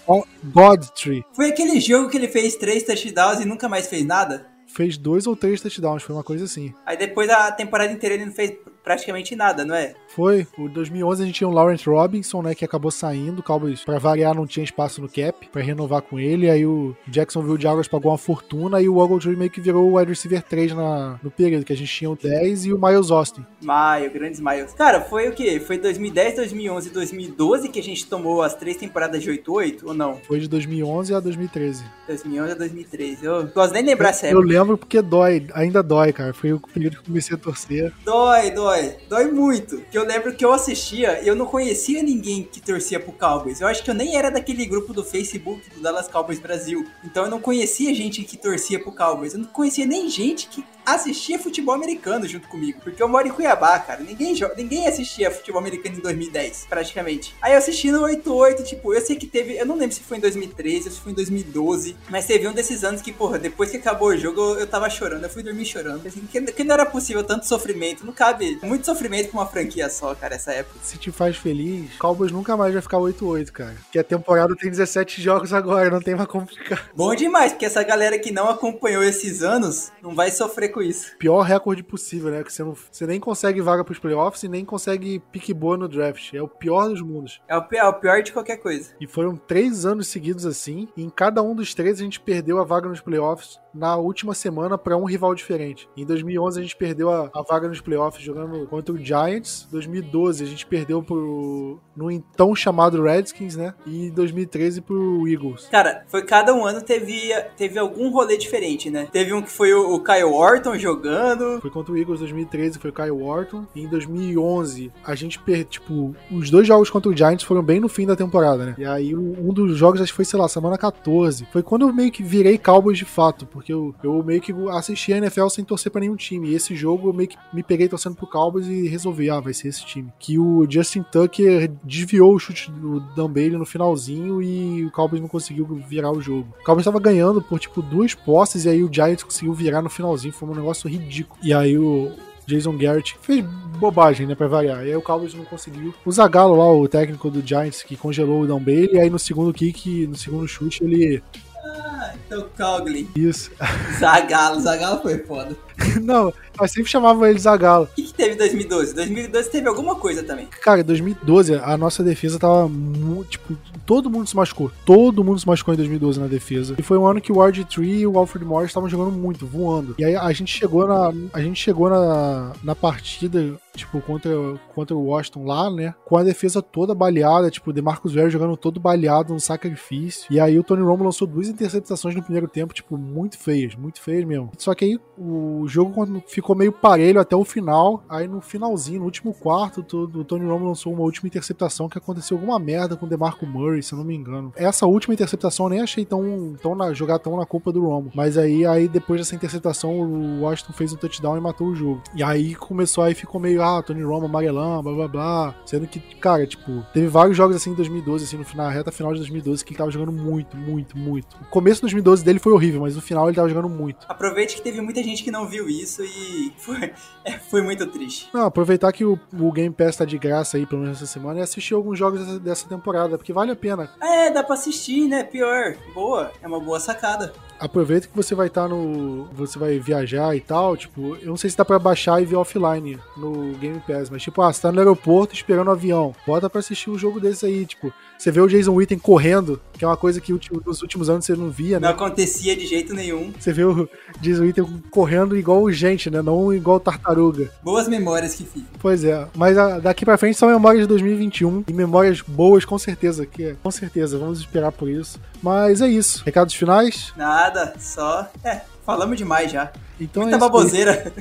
[0.53, 1.25] Godtree.
[1.33, 4.55] Foi aquele jogo que ele fez três touchdowns e nunca mais fez nada?
[4.75, 6.75] fez dois ou três touchdowns, foi uma coisa assim.
[6.85, 8.53] Aí depois a temporada inteira ele não fez
[8.85, 9.95] praticamente nada, não é?
[10.07, 10.47] Foi.
[10.59, 13.41] O 2011 a gente tinha o Lawrence Robinson, né, que acabou saindo.
[13.41, 16.51] O Cowboys, pra variar, não tinha espaço no cap para renovar com ele.
[16.51, 20.11] Aí o Jacksonville Jaguars pagou uma fortuna e o Ogletree meio que virou o wide
[20.11, 23.45] receiver 3 na, no período, que a gente tinha o 10 e o Miles Austin.
[23.63, 24.75] Maio, grandes Miles.
[24.75, 25.59] Cara, foi o quê?
[25.59, 29.95] Foi 2010, 2011 e 2012 que a gente tomou as três temporadas de 8-8 ou
[29.95, 30.17] não?
[30.27, 31.85] Foi de 2011 a 2013.
[32.07, 33.25] 2011 a 2013.
[33.25, 34.43] Eu gosto nem de lembrar essa época.
[34.43, 36.35] Eu lembro porque dói, ainda dói, cara.
[36.35, 37.93] Foi o período que comecei a torcer.
[38.05, 38.74] Dói, dói.
[39.09, 39.81] Dói muito.
[39.91, 43.61] Que eu lembro que eu assistia eu não conhecia ninguém que torcia pro Cowboys.
[43.61, 46.87] Eu acho que eu nem era daquele grupo do Facebook do Dallas Cowboys Brasil.
[47.05, 49.35] Então eu não conhecia gente que torcia pro Cowboys.
[49.35, 52.81] Eu não conhecia nem gente que assistia futebol americano junto comigo.
[52.83, 54.03] Porque eu moro em Cuiabá, cara.
[54.03, 57.35] Ninguém, ninguém assistia futebol americano em 2010, praticamente.
[57.41, 59.57] Aí eu assisti no 88, tipo, eu sei que teve.
[59.57, 61.97] Eu não lembro se foi em 2013 ou se foi em 2012.
[62.09, 64.89] Mas teve um desses anos que, porra, depois que acabou o jogo, eu, eu tava
[64.91, 65.25] chorando.
[65.25, 66.07] Eu fui dormir chorando.
[66.07, 68.05] Assim, que, que não era possível tanto sofrimento.
[68.05, 70.79] Não cabe muito sofrimento pra uma franquia só, cara, essa época.
[70.83, 73.75] Se te faz feliz, Cowboys nunca mais vai ficar 8-8, cara.
[73.85, 76.91] Porque a temporada tem 17 jogos agora, não tem mais complicar.
[76.95, 81.17] Bom demais, porque essa galera que não acompanhou esses anos não vai sofrer com isso.
[81.19, 82.43] Pior recorde possível, né?
[82.43, 85.89] Que você, não, você nem consegue vaga pros playoffs e nem consegue pique boa no
[85.89, 86.35] draft.
[86.35, 87.41] É o pior dos mundos.
[87.49, 88.91] É o pior, é o pior de qualquer coisa.
[89.01, 90.89] E foram três anos seguidos assim.
[90.97, 94.35] E em cada um dos três a gente perdeu a vaga nos playoffs na última
[94.35, 95.89] semana para um rival diferente.
[95.97, 99.67] Em 2011 a gente perdeu a, a, vaga nos playoffs jogando contra o Giants.
[99.71, 103.75] 2012 a gente perdeu pro no então chamado Redskins, né?
[103.85, 105.69] E em 2013 pro Eagles.
[105.71, 109.09] Cara, foi cada um ano teve teve algum rolê diferente, né?
[109.11, 111.61] Teve um que foi o, o Kyle Orton jogando.
[111.61, 113.67] Foi contra o Eagles 2013, foi o Kyle Orton.
[113.75, 117.81] E em 2011 a gente perdeu, tipo, os dois jogos contra o Giants foram bem
[117.81, 118.75] no fim da temporada, né?
[118.79, 121.47] E aí um dos jogos acho que foi, sei lá, semana 14.
[121.53, 125.13] Foi quando eu meio que virei Cowboys de fato, porque eu, eu meio que assisti
[125.13, 126.51] a NFL sem torcer para nenhum time.
[126.51, 129.53] E esse jogo eu meio que me peguei torcendo pro Cowboys e resolvi, ah, vai
[129.53, 130.13] ser esse time.
[130.19, 135.21] Que o Justin Tucker desviou o chute do Dan Bailey no finalzinho e o Cowboys
[135.21, 136.49] não conseguiu virar o jogo.
[136.61, 139.91] O Cowboys tava ganhando por tipo duas posses e aí o Giants conseguiu virar no
[139.91, 140.33] finalzinho.
[140.33, 141.39] Foi um negócio ridículo.
[141.43, 142.13] E aí o
[142.47, 143.45] Jason Garrett fez
[143.79, 144.85] bobagem, né, pra variar.
[144.85, 145.95] E aí o Cowboys não conseguiu.
[146.05, 149.19] O Zagallo lá, o técnico do Giants, que congelou o Dan Bailey, e aí no
[149.19, 151.23] segundo kick, no segundo chute, ele
[151.65, 153.09] ah, então Cogli.
[153.17, 153.51] Isso.
[153.99, 155.57] Zagalo, Zagalo foi foda.
[156.03, 157.85] Não, mas sempre chamava ele Zagalo.
[157.85, 158.95] O que, que teve em 2012?
[158.95, 160.47] 2012 teve alguma coisa também.
[160.63, 164.71] Cara, em 2012 a nossa defesa tava muito, tipo, todo mundo se machucou.
[164.85, 166.75] Todo mundo se machucou em 2012 na defesa.
[166.79, 169.95] E foi um ano que o RG3 e o Alfred Morris estavam jogando muito, voando.
[169.99, 174.31] E aí a gente chegou na a gente chegou na, na partida tipo, contra,
[174.75, 175.95] contra o Washington lá, né?
[176.05, 180.33] Com a defesa toda baleada, tipo, o DeMarcus Ware jogando todo baleado no sacrifício.
[180.33, 184.01] E aí o Tony Romo lançou duas interceptações no primeiro tempo, tipo, muito feias, muito
[184.01, 184.53] feias mesmo.
[184.59, 188.03] Só que aí o jogo ficou meio parelho até o final.
[188.09, 192.37] Aí no finalzinho, no último quarto, o Tony Romo lançou uma última interceptação que aconteceu
[192.37, 194.53] alguma merda com o DeMarco Murray, se eu não me engano.
[194.57, 198.11] Essa última interceptação eu nem achei tão, tão na, jogar tão na culpa do Romo.
[198.15, 202.03] Mas aí, aí depois dessa interceptação, o Washington fez um touchdown e matou o jogo.
[202.15, 205.55] E aí começou, aí ficou meio ah, Tony Romo amarelão, blá blá blá.
[205.65, 209.13] Sendo que, cara, tipo, teve vários jogos assim em 2012, assim, no final, reta final
[209.13, 211.37] de 2012, que ele tava jogando muito, muito, muito.
[211.41, 214.07] O começo de 2012 dele foi horrível, mas no final ele tava jogando muito.
[214.09, 216.93] Aproveite que teve muita gente que não viu isso e foi,
[217.25, 218.29] é, foi muito triste.
[218.33, 221.41] Não, aproveitar que o, o Game Pass tá de graça aí, pelo menos essa semana,
[221.41, 223.91] e assistir alguns jogos dessa, dessa temporada, porque vale a pena.
[224.01, 225.25] É, dá pra assistir, né?
[225.25, 225.77] Pior.
[225.95, 226.33] Boa.
[226.43, 229.25] É uma boa sacada aproveita que você vai estar tá no.
[229.35, 230.77] Você vai viajar e tal.
[230.77, 234.23] Tipo, eu não sei se dá pra baixar e ver offline no Game Pass, mas
[234.23, 236.15] tipo, ah, você tá no aeroporto esperando o avião.
[236.27, 237.93] Bota pra assistir um jogo desse aí, tipo.
[238.17, 241.35] Você vê o Jason Witten correndo, que é uma coisa que nos últimos anos você
[241.35, 241.89] não via, né?
[241.89, 243.33] Não acontecia de jeito nenhum.
[243.39, 243.89] Você vê o
[244.21, 246.23] Jason Witten correndo igual gente, né?
[246.23, 247.51] Não igual tartaruga.
[247.63, 248.69] Boas memórias que ficam.
[248.79, 249.27] Pois é.
[249.37, 251.65] Mas a, daqui pra frente são memórias de 2021.
[251.69, 253.27] E memórias boas, com certeza.
[253.27, 255.21] Que, é, com certeza, vamos esperar por isso.
[255.45, 256.23] Mas é isso.
[256.25, 257.13] Recados finais?
[257.15, 258.27] Nada, só.
[258.43, 259.71] É, falamos demais já.
[260.01, 261.13] Então Muita é baboseira.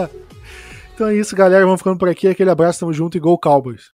[0.94, 1.66] então é isso, galera.
[1.66, 2.26] Vamos ficando por aqui.
[2.26, 3.90] Aquele abraço, tamo junto e Go Cowboys.